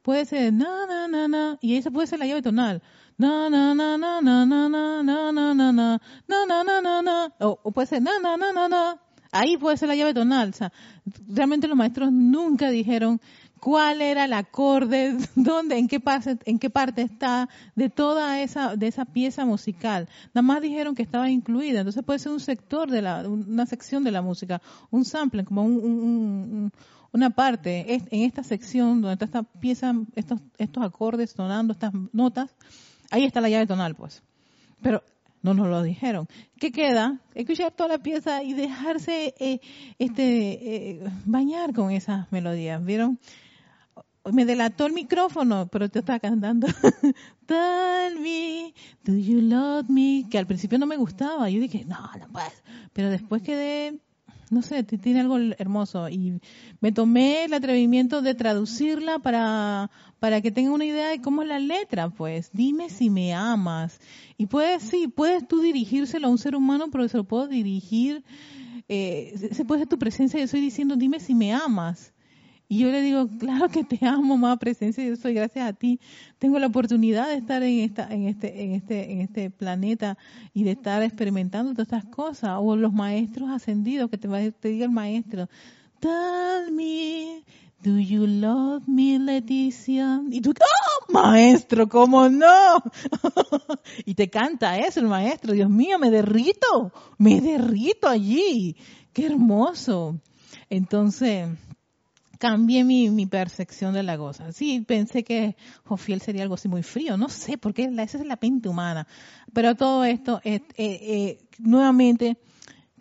puede 0.02 0.26
ser 0.26 0.52
na 0.52 0.86
na 0.86 1.08
na 1.08 1.26
na 1.26 1.58
y 1.62 1.76
esa 1.76 1.90
puede 1.90 2.06
ser 2.06 2.18
la 2.18 2.26
llave 2.26 2.42
tonal. 2.42 2.82
Na 3.18 3.48
na 3.48 3.74
na 3.74 3.96
na 3.96 4.20
na 4.20 4.44
na 4.44 4.68
na 4.68 5.02
na 5.02 5.32
na 5.32 5.54
na 5.54 5.72
na 5.72 6.00
na 6.28 6.64
na 6.64 6.80
na 6.80 7.02
na 7.02 7.32
o 7.40 7.72
puede 7.72 7.88
ser 7.88 8.02
na 8.02 8.18
na 8.18 8.36
na 8.36 8.52
na 8.52 8.68
na 8.68 9.00
ahí 9.32 9.56
puede 9.56 9.76
ser 9.76 9.88
la 9.88 9.94
llave 9.94 10.14
tonal. 10.14 10.50
O 10.50 10.52
sea, 10.52 10.72
realmente 11.28 11.68
los 11.68 11.76
maestros 11.76 12.12
nunca 12.12 12.70
dijeron 12.70 13.20
cuál 13.60 14.02
era 14.02 14.24
el 14.24 14.32
acorde, 14.32 15.16
dónde, 15.34 15.78
en 15.78 15.88
qué 15.88 16.00
parte, 16.00 16.38
en 16.44 16.58
qué 16.58 16.70
parte 16.70 17.02
está 17.02 17.48
de 17.74 17.90
toda 17.90 18.40
esa, 18.40 18.76
de 18.76 18.86
esa 18.86 19.04
pieza 19.04 19.44
musical. 19.44 20.08
Nada 20.34 20.42
más 20.42 20.60
dijeron 20.60 20.94
que 20.94 21.02
estaba 21.02 21.30
incluida. 21.30 21.80
Entonces 21.80 22.04
puede 22.04 22.18
ser 22.18 22.32
un 22.32 22.40
sector 22.40 22.90
de 22.90 23.02
la, 23.02 23.28
una 23.28 23.66
sección 23.66 24.04
de 24.04 24.12
la 24.12 24.22
música, 24.22 24.60
un 24.90 25.04
sample, 25.04 25.44
como 25.44 25.64
un, 25.64 26.72
una 27.12 27.30
parte. 27.30 27.94
En 28.10 28.22
esta 28.22 28.42
sección 28.42 29.00
donde 29.00 29.14
está 29.14 29.24
esta 29.24 29.42
pieza, 29.42 29.94
estos, 30.14 30.40
estos 30.58 30.84
acordes 30.84 31.30
sonando, 31.30 31.72
estas 31.72 31.92
notas, 32.12 32.54
ahí 33.10 33.24
está 33.24 33.40
la 33.40 33.48
llave 33.48 33.66
tonal, 33.66 33.94
pues. 33.94 34.22
Pero 34.82 35.02
no 35.42 35.54
nos 35.54 35.68
lo 35.68 35.82
dijeron. 35.82 36.26
¿Qué 36.58 36.72
queda? 36.72 37.20
Escuchar 37.34 37.72
toda 37.72 37.88
la 37.88 37.98
pieza 37.98 38.42
y 38.42 38.52
dejarse 38.52 39.34
eh, 39.38 39.60
este 39.98 40.22
eh, 40.92 41.00
bañar 41.24 41.72
con 41.72 41.90
esas 41.92 42.30
melodías. 42.32 42.84
¿Vieron? 42.84 43.18
Me 44.32 44.44
delató 44.44 44.86
el 44.86 44.92
micrófono, 44.92 45.68
pero 45.68 45.88
te 45.88 46.00
está 46.00 46.18
cantando. 46.18 46.66
Tell 47.46 48.20
me, 48.20 48.74
do 49.04 49.16
you 49.16 49.40
love 49.40 49.88
me? 49.88 50.26
Que 50.30 50.38
al 50.38 50.46
principio 50.46 50.78
no 50.78 50.86
me 50.86 50.96
gustaba. 50.96 51.48
Yo 51.48 51.60
dije, 51.60 51.84
no, 51.84 52.10
no 52.18 52.28
puedes. 52.32 52.62
Pero 52.92 53.10
después 53.10 53.42
quedé 53.42 54.00
no 54.50 54.62
sé, 54.62 54.84
tiene 54.84 55.20
algo 55.20 55.38
hermoso. 55.38 56.08
Y 56.08 56.40
me 56.80 56.92
tomé 56.92 57.44
el 57.44 57.54
atrevimiento 57.54 58.22
de 58.22 58.34
traducirla 58.34 59.18
para, 59.18 59.90
para 60.20 60.40
que 60.40 60.50
tenga 60.52 60.70
una 60.70 60.84
idea 60.84 61.08
de 61.08 61.20
cómo 61.20 61.42
es 61.42 61.48
la 61.48 61.58
letra, 61.58 62.10
pues. 62.10 62.50
Dime 62.52 62.90
si 62.90 63.10
me 63.10 63.34
amas. 63.34 64.00
Y 64.36 64.46
puedes, 64.46 64.82
sí, 64.82 65.08
puedes 65.08 65.46
tú 65.46 65.60
dirigírselo 65.60 66.28
a 66.28 66.30
un 66.30 66.38
ser 66.38 66.54
humano, 66.54 66.86
pero 66.90 67.08
se 67.08 67.16
lo 67.16 67.24
puedo 67.24 67.48
dirigir, 67.48 68.24
eh, 68.88 69.50
se 69.52 69.64
puede 69.64 69.80
ser 69.80 69.88
tu 69.88 69.98
presencia, 69.98 70.38
yo 70.38 70.44
estoy 70.44 70.60
diciendo, 70.60 70.96
dime 70.96 71.20
si 71.20 71.34
me 71.34 71.52
amas. 71.52 72.12
Y 72.68 72.78
yo 72.78 72.90
le 72.90 73.00
digo, 73.00 73.28
claro 73.38 73.68
que 73.68 73.84
te 73.84 74.04
amo, 74.04 74.36
más 74.36 74.58
presencia, 74.58 75.04
yo 75.04 75.14
soy 75.16 75.34
gracias 75.34 75.68
a 75.68 75.72
ti. 75.72 76.00
Tengo 76.38 76.58
la 76.58 76.66
oportunidad 76.66 77.28
de 77.28 77.36
estar 77.36 77.62
en 77.62 77.80
esta, 77.80 78.12
en 78.12 78.26
este, 78.26 78.64
en 78.64 78.72
este, 78.72 79.12
en 79.12 79.20
este 79.20 79.50
planeta 79.50 80.18
y 80.52 80.64
de 80.64 80.72
estar 80.72 81.02
experimentando 81.02 81.72
todas 81.72 81.86
estas 81.86 82.04
cosas. 82.06 82.58
O 82.58 82.74
los 82.74 82.92
maestros 82.92 83.50
ascendidos, 83.50 84.10
que 84.10 84.18
te, 84.18 84.52
te 84.52 84.68
diga 84.68 84.84
el 84.84 84.90
maestro, 84.90 85.48
tell 86.00 86.72
me, 86.72 87.44
do 87.84 88.00
you 88.00 88.26
love 88.26 88.82
me, 88.88 89.18
Leticia? 89.20 90.20
Y 90.28 90.40
tú, 90.40 90.50
¡oh, 90.50 91.12
maestro, 91.12 91.88
cómo 91.88 92.28
no! 92.28 92.82
y 94.04 94.14
te 94.14 94.28
canta 94.28 94.78
eso 94.80 94.98
el 94.98 95.06
maestro, 95.06 95.52
Dios 95.52 95.70
mío, 95.70 96.00
me 96.00 96.10
derrito, 96.10 96.92
me 97.16 97.40
derrito 97.40 98.08
allí. 98.08 98.76
Qué 99.12 99.26
hermoso. 99.26 100.20
Entonces, 100.68 101.48
cambié 102.38 102.84
mi, 102.84 103.10
mi, 103.10 103.26
percepción 103.26 103.94
de 103.94 104.02
la 104.02 104.16
cosa. 104.16 104.52
Sí, 104.52 104.80
pensé 104.80 105.24
que 105.24 105.56
Jofiel 105.84 106.20
sería 106.20 106.42
algo 106.42 106.54
así 106.54 106.68
muy 106.68 106.82
frío, 106.82 107.16
no 107.16 107.28
sé, 107.28 107.58
porque 107.58 107.84
esa 107.84 108.18
es 108.18 108.26
la 108.26 108.38
mente 108.40 108.68
humana. 108.68 109.06
Pero 109.52 109.74
todo 109.74 110.04
esto, 110.04 110.40
eh, 110.44 110.60
eh, 110.76 111.38
nuevamente, 111.58 112.38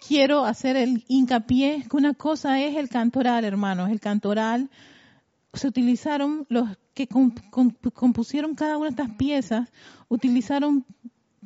quiero 0.08 0.46
hacer 0.46 0.76
el 0.76 1.04
hincapié 1.08 1.86
que 1.90 1.98
una 1.98 2.14
cosa 2.14 2.62
es 2.62 2.76
el 2.76 2.90
cantoral, 2.90 3.46
hermanos. 3.46 3.90
El 3.90 4.00
cantoral 4.00 4.70
se 5.54 5.68
utilizaron, 5.68 6.46
los 6.50 6.70
que 6.94 7.08
compusieron 7.08 8.56
cada 8.56 8.78
una 8.78 8.86
de 8.86 8.92
estas 8.92 9.18
piezas, 9.18 9.70
utilizaron 10.08 10.86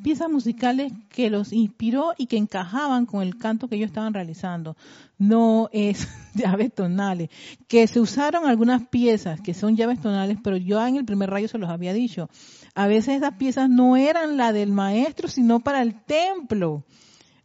piezas 0.01 0.29
musicales 0.29 0.91
que 1.09 1.29
los 1.29 1.53
inspiró 1.53 2.13
y 2.17 2.27
que 2.27 2.37
encajaban 2.37 3.05
con 3.05 3.21
el 3.21 3.37
canto 3.37 3.67
que 3.67 3.75
ellos 3.75 3.87
estaban 3.87 4.13
realizando. 4.13 4.75
No 5.17 5.69
es 5.71 6.07
llaves 6.33 6.73
tonales. 6.73 7.29
Que 7.67 7.87
se 7.87 7.99
usaron 7.99 8.45
algunas 8.45 8.87
piezas 8.87 9.41
que 9.41 9.53
son 9.53 9.75
llaves 9.75 10.01
tonales, 10.01 10.37
pero 10.43 10.57
yo 10.57 10.85
en 10.85 10.95
el 10.95 11.05
primer 11.05 11.29
rayo 11.29 11.47
se 11.47 11.57
los 11.57 11.69
había 11.69 11.93
dicho. 11.93 12.29
A 12.75 12.87
veces 12.87 13.17
esas 13.17 13.35
piezas 13.35 13.69
no 13.69 13.97
eran 13.97 14.37
la 14.37 14.53
del 14.53 14.71
maestro, 14.71 15.27
sino 15.27 15.59
para 15.59 15.81
el 15.81 16.01
templo. 16.03 16.83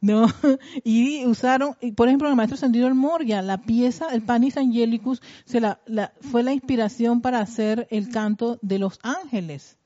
¿no? 0.00 0.26
Y 0.84 1.24
usaron, 1.26 1.76
por 1.96 2.08
ejemplo, 2.08 2.28
el 2.28 2.36
maestro 2.36 2.56
Sendido 2.56 2.86
el 2.86 2.94
Moria, 2.94 3.40
la 3.42 3.62
pieza, 3.62 4.08
el 4.12 4.22
Panis 4.22 4.56
Angelicus, 4.56 5.22
se 5.46 5.60
la, 5.60 5.80
fue 6.20 6.42
la 6.42 6.52
inspiración 6.52 7.20
para 7.20 7.40
hacer 7.40 7.88
el 7.90 8.10
canto 8.10 8.58
de 8.62 8.78
los 8.78 8.98
ángeles 9.02 9.78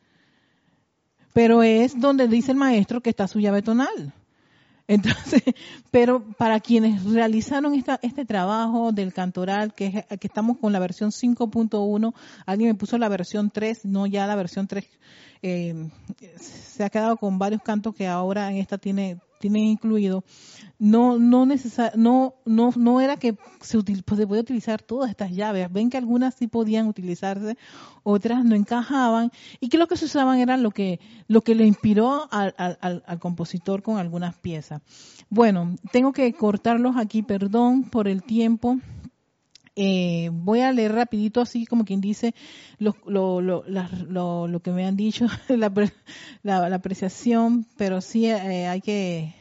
pero 1.39 1.63
es 1.63 2.01
donde 2.01 2.27
dice 2.27 2.51
el 2.51 2.57
maestro 2.57 3.01
que 3.01 3.11
está 3.11 3.29
su 3.29 3.39
llave 3.39 3.63
tonal. 3.63 4.13
Entonces, 4.89 5.41
pero 5.93 6.21
para 6.37 6.59
quienes 6.59 7.05
realizaron 7.05 7.77
esta, 7.77 8.01
este 8.03 8.25
trabajo 8.25 8.91
del 8.91 9.13
cantoral, 9.15 9.73
que, 9.73 10.05
que 10.19 10.27
estamos 10.27 10.59
con 10.59 10.73
la 10.73 10.81
versión 10.81 11.11
5.1, 11.13 12.13
alguien 12.45 12.71
me 12.71 12.75
puso 12.75 12.99
la 12.99 13.09
versión 13.09 13.53
3, 13.53 13.85
no 13.85 14.09
ya 14.09 14.27
la 14.27 14.35
versión 14.35 14.67
3, 14.67 14.85
eh, 15.43 15.89
se 16.41 16.83
ha 16.83 16.91
quedado 16.91 17.17
con 17.17 17.39
varios 17.39 17.63
cantos 17.63 17.95
que 17.95 18.09
ahora 18.09 18.51
en 18.51 18.57
esta 18.57 18.77
tiene 18.77 19.21
tienen 19.39 19.65
incluido, 19.65 20.25
no 20.79 21.19
no 21.19 21.47
no 21.47 22.35
no 22.45 22.73
no 22.77 23.01
era 23.01 23.17
que 23.17 23.37
se, 23.61 23.79
pues, 23.83 24.19
se 24.19 24.27
podía 24.27 24.41
utilizar 24.41 24.83
todas 24.83 25.11
estas 25.11 25.33
llaves. 25.33 25.73
Ven 25.73 25.91
que 25.91 25.97
algunas 25.97 26.35
sí 26.35 26.47
podían 26.47 26.87
utilizarse, 26.87 27.57
otras 28.03 28.45
no 28.45 28.55
encajaban 28.55 29.33
y 29.61 29.69
que 29.69 29.79
lo 29.79 29.87
que 29.87 29.97
se 29.97 30.05
usaban 30.05 30.39
era 30.39 30.57
lo 30.57 30.71
que 30.71 31.01
lo 31.27 31.43
que 31.43 31.55
le 31.55 31.67
inspiró 31.67 32.29
al, 32.31 32.55
al 32.59 33.19
compositor 33.19 33.83
con 33.83 33.99
algunas 33.99 34.37
piezas. 34.37 34.83
Bueno, 35.31 35.77
tengo 35.93 36.13
que 36.13 36.33
cortarlos 36.33 36.97
aquí, 36.97 37.23
perdón 37.23 37.85
por 37.85 38.09
el 38.09 38.23
tiempo. 38.23 38.79
Eh, 39.81 40.31
voy 40.33 40.59
a 40.63 40.73
leer 40.73 40.93
rapidito 40.93 41.41
así 41.41 41.65
como 41.65 41.85
quien 41.85 42.01
dice 42.01 42.35
lo, 42.81 42.97
lo, 43.07 43.41
lo, 43.41 44.49
lo 44.49 44.61
que 44.61 44.73
me 44.73 44.85
han 44.85 44.97
dicho, 44.97 45.27
la, 45.49 45.73
la, 46.43 46.75
apreciación, 46.75 47.65
pero 47.77 48.01
sí 48.01 48.27
eh, 48.27 48.67
hay 48.67 48.81
que... 48.81 49.33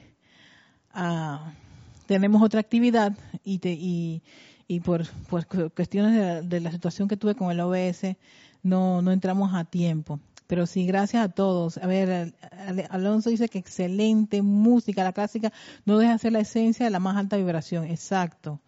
Uh, 0.94 1.40
tenemos 2.06 2.44
otra 2.44 2.60
actividad 2.60 3.18
y, 3.44 3.58
te, 3.58 3.72
y, 3.72 4.22
y 4.68 4.80
por, 4.82 5.08
por 5.28 5.48
cuestiones 5.74 6.48
de 6.48 6.60
la, 6.60 6.72
situación 6.72 7.08
que 7.08 7.18
tuve 7.18 7.34
con 7.34 7.50
el 7.50 7.60
OBS 7.60 8.16
no, 8.62 9.02
no 9.02 9.12
entramos 9.12 9.56
a 9.56 9.66
tiempo. 9.66 10.20
Pero 10.46 10.68
sí, 10.68 10.86
gracias 10.86 11.24
a 11.24 11.30
todos. 11.30 11.80
A 11.80 11.88
ver, 11.88 12.36
Alonso 12.92 13.32
dice 13.32 13.50
que 13.50 13.58
excelente 13.58 14.44
música, 14.44 15.04
la 15.04 15.14
clásica 15.14 15.52
no 15.86 15.98
deja 15.98 16.16
ser 16.20 16.34
la 16.34 16.42
esencia 16.42 16.86
de 16.86 16.92
la 16.92 17.00
más 17.00 17.18
alta 17.18 17.38
vibración. 17.38 17.86
Exacto. 17.86 18.62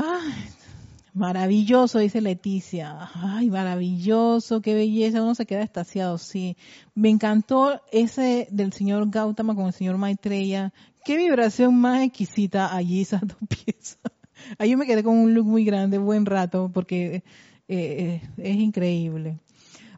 Ah, 0.00 0.20
Maravilloso, 1.12 1.98
dice 1.98 2.20
Leticia. 2.20 3.10
Ay, 3.14 3.50
maravilloso, 3.50 4.60
qué 4.60 4.72
belleza. 4.74 5.20
Uno 5.20 5.34
se 5.34 5.44
queda 5.44 5.62
estaciado, 5.62 6.18
sí. 6.18 6.56
Me 6.94 7.08
encantó 7.08 7.82
ese 7.90 8.46
del 8.52 8.72
señor 8.72 9.10
Gautama 9.10 9.56
con 9.56 9.66
el 9.66 9.72
señor 9.72 9.96
Maitreya. 9.98 10.72
Qué 11.04 11.16
vibración 11.16 11.74
más 11.74 12.02
exquisita 12.02 12.72
allí 12.72 13.00
esas 13.02 13.22
dos 13.22 13.38
piezas. 13.48 13.98
Ahí 14.58 14.70
yo 14.70 14.78
me 14.78 14.86
quedé 14.86 15.02
con 15.02 15.18
un 15.18 15.34
look 15.34 15.46
muy 15.46 15.64
grande, 15.64 15.98
buen 15.98 16.24
rato, 16.24 16.70
porque 16.72 17.16
eh, 17.16 17.22
eh, 17.66 18.22
es 18.36 18.56
increíble. 18.56 19.40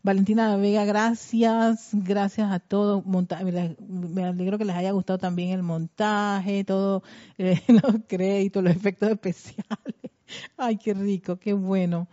Valentina 0.02 0.56
Vega, 0.56 0.86
gracias, 0.86 1.90
gracias 1.92 2.50
a 2.50 2.58
todos. 2.58 3.04
Me 3.06 4.24
alegro 4.24 4.56
que 4.56 4.64
les 4.64 4.76
haya 4.76 4.92
gustado 4.92 5.18
también 5.18 5.50
el 5.50 5.62
montaje, 5.62 6.64
todo, 6.64 7.02
eh, 7.36 7.60
los 7.68 7.96
créditos, 8.08 8.64
los 8.64 8.74
efectos 8.74 9.10
especiales. 9.10 9.96
Ay, 10.56 10.78
qué 10.78 10.94
rico, 10.94 11.36
qué 11.36 11.52
bueno. 11.52 12.08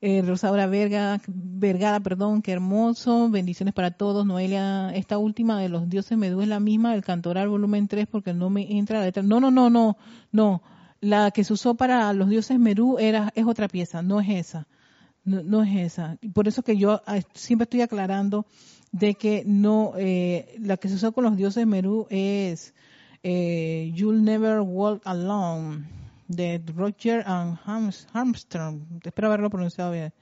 Eh, 0.00 0.22
Rosaura 0.22 0.66
Verga, 0.66 1.20
Vergara, 1.28 2.00
perdón, 2.00 2.42
qué 2.42 2.52
hermoso. 2.52 3.30
Bendiciones 3.30 3.72
para 3.72 3.92
todos. 3.92 4.26
Noelia, 4.26 4.90
esta 4.94 5.16
última 5.18 5.60
de 5.60 5.68
los 5.68 5.88
dioses 5.88 6.18
me 6.18 6.30
duele 6.30 6.50
la 6.50 6.60
misma, 6.60 6.94
el 6.94 7.04
cantoral 7.04 7.48
volumen 7.48 7.86
3, 7.88 8.06
porque 8.08 8.34
no 8.34 8.50
me 8.50 8.76
entra 8.78 8.98
la 8.98 9.06
letra. 9.06 9.22
No, 9.22 9.40
no, 9.40 9.50
no, 9.52 9.70
no, 9.70 9.96
no. 10.32 10.62
La 11.00 11.30
que 11.30 11.44
se 11.44 11.52
usó 11.52 11.76
para 11.76 12.12
los 12.14 12.28
dioses 12.28 12.58
Merú 12.58 12.98
era, 12.98 13.30
es 13.36 13.46
otra 13.46 13.68
pieza, 13.68 14.02
no 14.02 14.20
es 14.20 14.28
esa. 14.28 14.66
No, 15.26 15.64
es 15.64 15.92
esa. 15.92 16.18
Por 16.32 16.46
eso 16.46 16.62
que 16.62 16.76
yo 16.76 17.02
ah, 17.04 17.18
siempre 17.34 17.64
estoy 17.64 17.80
aclarando 17.80 18.46
de 18.92 19.14
que 19.14 19.42
no, 19.44 19.92
eh, 19.98 20.54
la 20.60 20.76
que 20.76 20.88
se 20.88 20.94
usó 20.94 21.10
con 21.10 21.24
los 21.24 21.36
dioses 21.36 21.66
Merú 21.66 22.06
es 22.10 22.74
eh, 23.24 23.90
You'll 23.92 24.22
Never 24.22 24.60
Walk 24.60 25.02
Alone 25.04 25.84
de 26.28 26.62
Roger 26.76 27.24
and 27.26 27.58
Armstrong. 28.12 28.82
Espero 29.02 29.26
haberlo 29.26 29.50
pronunciado 29.50 29.90
bien. 29.90 30.12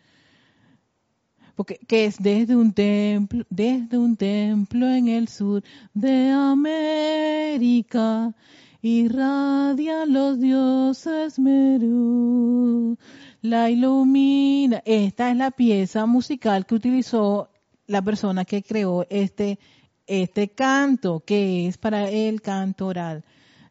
Porque 1.54 1.78
que 1.86 2.06
es 2.06 2.16
desde 2.18 2.56
un 2.56 2.72
templo, 2.72 3.44
desde 3.50 3.98
un 3.98 4.16
templo 4.16 4.88
en 4.88 5.08
el 5.08 5.28
sur 5.28 5.62
de 5.92 6.30
América 6.30 8.34
irradian 8.80 10.12
los 10.12 10.40
dioses 10.40 11.38
Merú 11.38 12.96
la 13.44 13.68
ilumina. 13.68 14.82
Esta 14.86 15.30
es 15.30 15.36
la 15.36 15.50
pieza 15.50 16.06
musical 16.06 16.64
que 16.64 16.76
utilizó 16.76 17.50
la 17.86 18.00
persona 18.00 18.46
que 18.46 18.62
creó 18.62 19.06
este, 19.10 19.58
este 20.06 20.48
canto, 20.48 21.20
que 21.20 21.66
es 21.66 21.76
para 21.76 22.08
el 22.08 22.40
canto 22.40 22.86
oral. 22.86 23.22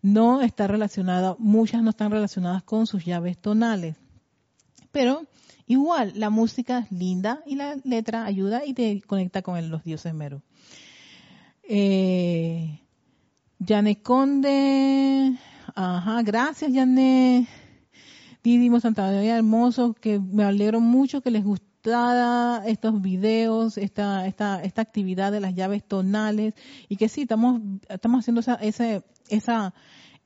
No 0.03 0.43
está 0.43 0.67
relacionada, 0.67 1.35
muchas 1.39 1.81
no 1.81 1.89
están 1.89 2.11
relacionadas 2.11 2.61
con 2.61 2.85
sus 2.85 3.03
llaves 3.03 3.39
tonales. 3.39 3.95
Pero 4.91 5.25
igual, 5.65 6.13
la 6.17 6.29
música 6.29 6.77
es 6.77 6.91
linda 6.91 7.41
y 7.47 7.55
la 7.55 7.75
letra 7.83 8.25
ayuda 8.25 8.63
y 8.67 8.75
te 8.75 9.01
conecta 9.01 9.41
con 9.41 9.71
los 9.71 9.83
dioses 9.83 10.13
mero. 10.13 10.43
Eh, 11.63 12.79
Conde, 14.03 15.35
ajá, 15.73 16.21
gracias 16.21 16.71
Janet. 16.71 17.62
Didimo 18.43 18.81
Santa 18.81 19.03
María 19.03 19.37
Hermoso, 19.37 19.93
que 19.93 20.19
me 20.19 20.43
alegro 20.43 20.81
mucho 20.81 21.21
que 21.21 21.31
les 21.31 21.45
gustara 21.45 22.61
estos 22.65 23.01
videos, 23.01 23.77
esta, 23.77 24.27
esta, 24.27 24.61
esta 24.61 24.81
actividad 24.81 25.31
de 25.31 25.39
las 25.39 25.55
llaves 25.55 25.83
tonales 25.83 26.53
y 26.89 26.97
que 26.97 27.07
sí, 27.07 27.21
estamos, 27.21 27.61
estamos 27.87 28.19
haciendo 28.19 28.41
esa, 28.41 28.55
esa, 28.55 29.01
esa, 29.29 29.73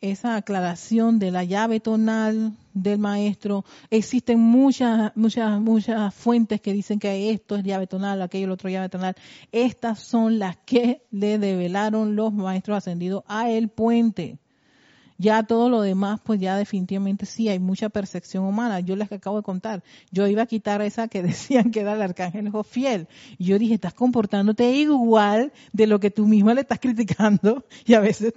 esa 0.01 0.36
aclaración 0.36 1.20
de 1.20 1.30
la 1.30 1.43
llave 1.43 1.80
tonal 1.80 2.53
del 2.74 2.97
maestro. 2.97 3.65
Existen 3.91 4.39
muchas, 4.39 5.11
muchas, 5.15 5.59
muchas 5.61 6.13
fuentes 6.13 6.59
que 6.59 6.74
dicen 6.74 6.99
que 6.99 7.30
esto 7.32 7.55
es 7.55 7.63
llave 7.63 7.86
tonal, 7.86 8.22
aquello 8.22 8.47
es 8.47 8.53
otro 8.53 8.70
llave 8.70 8.89
tonal. 8.89 9.15
Estas 9.51 9.99
son 9.99 10.39
las 10.39 10.57
que 10.57 11.03
le 11.11 11.38
develaron 11.38 12.15
los 12.15 12.34
maestros 12.34 12.78
ascendidos 12.78 13.24
a 13.28 13.51
el 13.51 13.70
puente. 13.70 14.39
Ya 15.18 15.43
todo 15.43 15.70
lo 15.70 15.82
demás, 15.82 16.20
pues 16.24 16.39
ya 16.39 16.55
definitivamente 16.57 17.26
sí 17.26 17.49
hay 17.49 17.59
mucha 17.59 17.89
percepción 17.89 18.43
humana. 18.43 18.80
Yo 18.82 18.95
les 18.95 19.11
acabo 19.11 19.38
de 19.38 19.43
contar, 19.43 19.84
yo 20.11 20.28
iba 20.28 20.43
a 20.43 20.45
quitar 20.45 20.82
esa 20.82 21.07
que 21.07 21.24
decían 21.24 21.72
que 21.72 21.82
era 21.82 21.93
el 21.93 22.01
arcángel 22.01 22.51
fiel. 22.63 23.07
Y 23.38 23.45
yo 23.45 23.59
dije, 23.59 23.74
estás 23.74 23.93
comportándote 23.93 24.72
igual 24.72 25.51
de 25.74 25.88
lo 25.88 25.99
que 25.99 26.11
tú 26.11 26.28
misma 26.28 26.53
le 26.53 26.61
estás 26.61 26.80
criticando 26.80 27.65
y 27.86 27.93
a 27.93 27.99
veces 27.99 28.34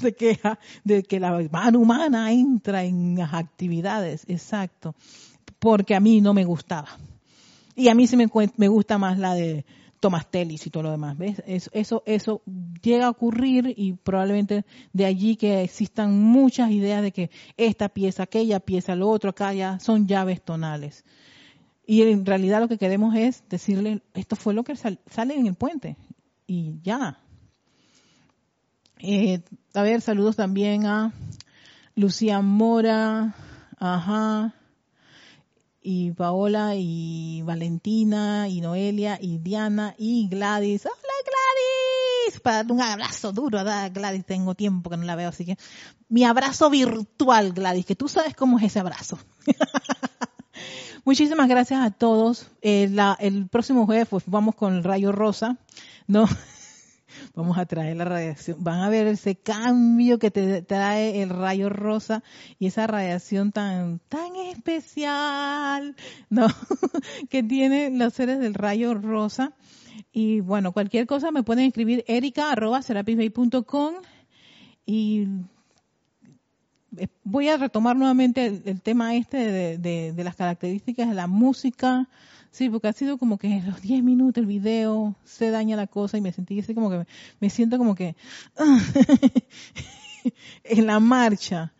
te, 0.00 0.14
queja 0.14 0.58
de 0.84 1.02
que 1.02 1.20
la 1.20 1.38
mano 1.50 1.78
humana 1.78 2.32
entra 2.32 2.84
en 2.84 3.16
las 3.16 3.34
actividades. 3.34 4.24
Exacto. 4.28 4.94
Porque 5.58 5.94
a 5.94 6.00
mí 6.00 6.20
no 6.20 6.34
me 6.34 6.44
gustaba. 6.44 6.88
Y 7.74 7.88
a 7.88 7.94
mí 7.94 8.06
sí 8.06 8.16
me, 8.16 8.26
me 8.56 8.68
gusta 8.68 8.98
más 8.98 9.18
la 9.18 9.34
de 9.34 9.64
Thomas 10.00 10.30
Tellis 10.30 10.66
y 10.66 10.70
todo 10.70 10.84
lo 10.84 10.90
demás. 10.90 11.16
¿ves? 11.16 11.42
Eso, 11.46 12.02
eso, 12.06 12.42
llega 12.82 13.06
a 13.06 13.10
ocurrir 13.10 13.72
y 13.76 13.94
probablemente 13.94 14.64
de 14.92 15.04
allí 15.04 15.36
que 15.36 15.62
existan 15.62 16.20
muchas 16.20 16.70
ideas 16.70 17.02
de 17.02 17.12
que 17.12 17.30
esta 17.56 17.88
pieza, 17.88 18.24
aquella 18.24 18.60
pieza, 18.60 18.94
lo 18.94 19.08
otro 19.08 19.30
acá 19.30 19.52
ya 19.52 19.78
son 19.80 20.06
llaves 20.06 20.42
tonales. 20.42 21.04
Y 21.86 22.02
en 22.02 22.26
realidad 22.26 22.60
lo 22.60 22.68
que 22.68 22.78
queremos 22.78 23.14
es 23.14 23.44
decirle, 23.48 24.02
esto 24.14 24.34
fue 24.36 24.54
lo 24.54 24.64
que 24.64 24.76
sale 24.76 25.34
en 25.34 25.46
el 25.46 25.54
puente. 25.54 25.96
Y 26.46 26.80
ya. 26.82 27.20
Eh, 28.98 29.40
a 29.74 29.82
ver, 29.82 30.00
saludos 30.00 30.36
también 30.36 30.86
a 30.86 31.12
Lucía 31.94 32.40
Mora, 32.40 33.34
ajá, 33.78 34.54
y 35.88 36.10
Paola 36.10 36.74
y 36.74 37.42
Valentina 37.42 38.48
y 38.48 38.60
Noelia 38.60 39.20
y 39.22 39.38
Diana 39.38 39.94
y 39.96 40.26
Gladys. 40.28 40.84
Hola 40.84 41.14
Gladys, 41.24 42.40
para 42.40 42.72
un 42.72 42.80
abrazo 42.80 43.30
duro, 43.30 43.58
¿verdad? 43.58 43.92
Gladys, 43.94 44.26
tengo 44.26 44.56
tiempo 44.56 44.90
que 44.90 44.96
no 44.96 45.04
la 45.04 45.14
veo, 45.14 45.28
así 45.28 45.44
que 45.44 45.56
mi 46.08 46.24
abrazo 46.24 46.70
virtual, 46.70 47.52
Gladys, 47.52 47.86
que 47.86 47.94
tú 47.94 48.08
sabes 48.08 48.34
cómo 48.34 48.58
es 48.58 48.64
ese 48.64 48.80
abrazo. 48.80 49.16
Muchísimas 51.04 51.48
gracias 51.48 51.80
a 51.80 51.92
todos. 51.92 52.48
Eh, 52.62 52.92
el 53.20 53.46
próximo 53.46 53.86
jueves 53.86 54.08
pues 54.10 54.24
vamos 54.26 54.56
con 54.56 54.74
el 54.74 54.82
rayo 54.82 55.12
rosa, 55.12 55.56
¿no? 56.08 56.28
Vamos 57.36 57.58
a 57.58 57.66
traer 57.66 57.96
la 57.96 58.06
radiación. 58.06 58.56
Van 58.64 58.80
a 58.80 58.88
ver 58.88 59.06
ese 59.06 59.36
cambio 59.36 60.18
que 60.18 60.30
te 60.30 60.62
trae 60.62 61.22
el 61.22 61.28
rayo 61.28 61.68
rosa 61.68 62.24
y 62.58 62.66
esa 62.66 62.86
radiación 62.86 63.52
tan, 63.52 64.00
tan 64.08 64.34
especial, 64.36 65.94
¿no? 66.30 66.46
que 67.30 67.42
tienen 67.42 67.98
los 67.98 68.14
seres 68.14 68.40
del 68.40 68.54
rayo 68.54 68.94
rosa. 68.94 69.52
Y 70.12 70.40
bueno, 70.40 70.72
cualquier 70.72 71.06
cosa 71.06 71.30
me 71.30 71.42
pueden 71.42 71.66
escribir 71.66 72.04
erica 72.08 72.50
arroba 72.50 72.80
y 74.86 75.26
voy 77.24 77.48
a 77.48 77.56
retomar 77.58 77.96
nuevamente 77.96 78.62
el, 78.64 78.80
tema 78.80 79.14
este 79.14 79.78
de, 79.78 80.14
las 80.24 80.36
características 80.36 81.08
de 81.08 81.14
la 81.14 81.26
música, 81.26 82.08
Sí, 82.56 82.70
porque 82.70 82.88
ha 82.88 82.92
sido 82.94 83.18
como 83.18 83.36
que 83.36 83.60
los 83.66 83.82
10 83.82 84.02
minutos 84.02 84.40
el 84.40 84.46
video 84.46 85.14
se 85.24 85.50
daña 85.50 85.76
la 85.76 85.86
cosa 85.86 86.16
y 86.16 86.22
me 86.22 86.32
sentí 86.32 86.58
así 86.58 86.74
como 86.74 86.88
que 86.88 87.06
me, 87.38 87.50
siento 87.50 87.76
como 87.76 87.94
que 87.94 88.16
en 90.64 90.86
la 90.86 90.98
marcha 90.98 91.74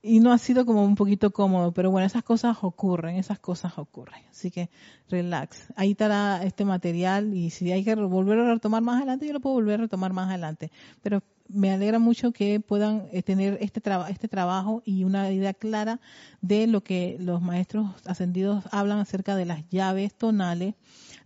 y 0.00 0.20
no 0.20 0.32
ha 0.32 0.38
sido 0.38 0.64
como 0.64 0.86
un 0.86 0.94
poquito 0.94 1.32
cómodo, 1.32 1.72
pero 1.72 1.90
bueno, 1.90 2.06
esas 2.06 2.22
cosas 2.22 2.56
ocurren, 2.62 3.16
esas 3.16 3.40
cosas 3.40 3.76
ocurren. 3.76 4.24
Así 4.30 4.50
que 4.50 4.70
relax. 5.10 5.70
Ahí 5.76 5.90
estará 5.90 6.42
este 6.44 6.64
material 6.64 7.34
y 7.34 7.50
si 7.50 7.70
hay 7.70 7.84
que 7.84 7.94
volver 7.94 8.38
a 8.38 8.54
retomar 8.54 8.80
más 8.80 8.96
adelante, 8.96 9.26
yo 9.26 9.34
lo 9.34 9.40
puedo 9.40 9.56
volver 9.56 9.80
a 9.80 9.82
retomar 9.82 10.14
más 10.14 10.30
adelante. 10.30 10.72
Pero 11.02 11.22
me 11.48 11.70
alegra 11.70 11.98
mucho 11.98 12.32
que 12.32 12.60
puedan 12.60 13.08
eh, 13.12 13.22
tener 13.22 13.58
este, 13.60 13.80
este 14.08 14.28
trabajo 14.28 14.82
y 14.84 15.04
una 15.04 15.30
idea 15.30 15.54
clara 15.54 16.00
de 16.40 16.66
lo 16.66 16.82
que 16.82 17.16
los 17.20 17.40
maestros 17.42 17.90
ascendidos 18.04 18.64
hablan 18.70 18.98
acerca 18.98 19.36
de 19.36 19.46
las 19.46 19.68
llaves 19.68 20.14
tonales, 20.14 20.74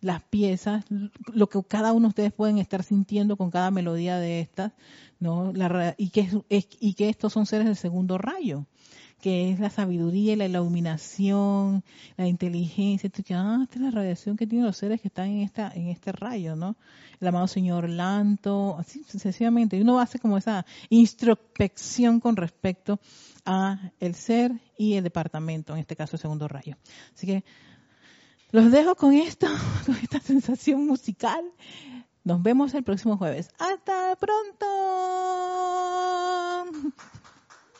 las 0.00 0.22
piezas, 0.22 0.84
lo 1.32 1.48
que 1.48 1.62
cada 1.64 1.92
uno 1.92 2.08
de 2.08 2.10
ustedes 2.10 2.32
pueden 2.32 2.58
estar 2.58 2.82
sintiendo 2.82 3.36
con 3.36 3.50
cada 3.50 3.70
melodía 3.70 4.18
de 4.18 4.40
estas, 4.40 4.72
¿no? 5.18 5.52
La, 5.52 5.94
y, 5.98 6.10
que 6.10 6.28
y 6.48 6.94
que 6.94 7.08
estos 7.08 7.32
son 7.32 7.46
seres 7.46 7.66
del 7.66 7.76
segundo 7.76 8.16
rayo 8.16 8.66
que 9.20 9.50
es 9.50 9.60
la 9.60 9.70
sabiduría 9.70 10.36
la 10.36 10.46
iluminación, 10.46 11.84
la 12.16 12.26
inteligencia, 12.26 13.10
que, 13.10 13.34
ah, 13.34 13.60
esta 13.62 13.76
es 13.76 13.80
la 13.80 13.90
radiación 13.90 14.36
que 14.36 14.46
tienen 14.46 14.66
los 14.66 14.76
seres 14.76 15.00
que 15.00 15.08
están 15.08 15.28
en 15.28 15.42
esta, 15.42 15.70
en 15.74 15.88
este 15.88 16.12
rayo, 16.12 16.56
¿no? 16.56 16.76
El 17.20 17.28
amado 17.28 17.46
señor 17.46 17.88
Lanto, 17.88 18.76
así 18.78 19.04
sucesivamente. 19.04 19.76
Y 19.76 19.82
uno 19.82 20.00
hace 20.00 20.18
como 20.18 20.38
esa 20.38 20.64
introspección 20.88 22.20
con 22.20 22.36
respecto 22.36 22.98
a 23.44 23.92
el 24.00 24.14
ser 24.14 24.52
y 24.78 24.94
el 24.94 25.04
departamento, 25.04 25.74
en 25.74 25.80
este 25.80 25.96
caso 25.96 26.16
el 26.16 26.20
segundo 26.20 26.48
rayo. 26.48 26.76
Así 27.14 27.26
que 27.26 27.44
los 28.52 28.72
dejo 28.72 28.94
con 28.94 29.12
esto, 29.12 29.46
con 29.86 29.96
esta 29.96 30.20
sensación 30.20 30.86
musical. 30.86 31.44
Nos 32.24 32.42
vemos 32.42 32.74
el 32.74 32.84
próximo 32.84 33.16
jueves. 33.16 33.48
Hasta 33.58 34.16
pronto. 34.16 34.66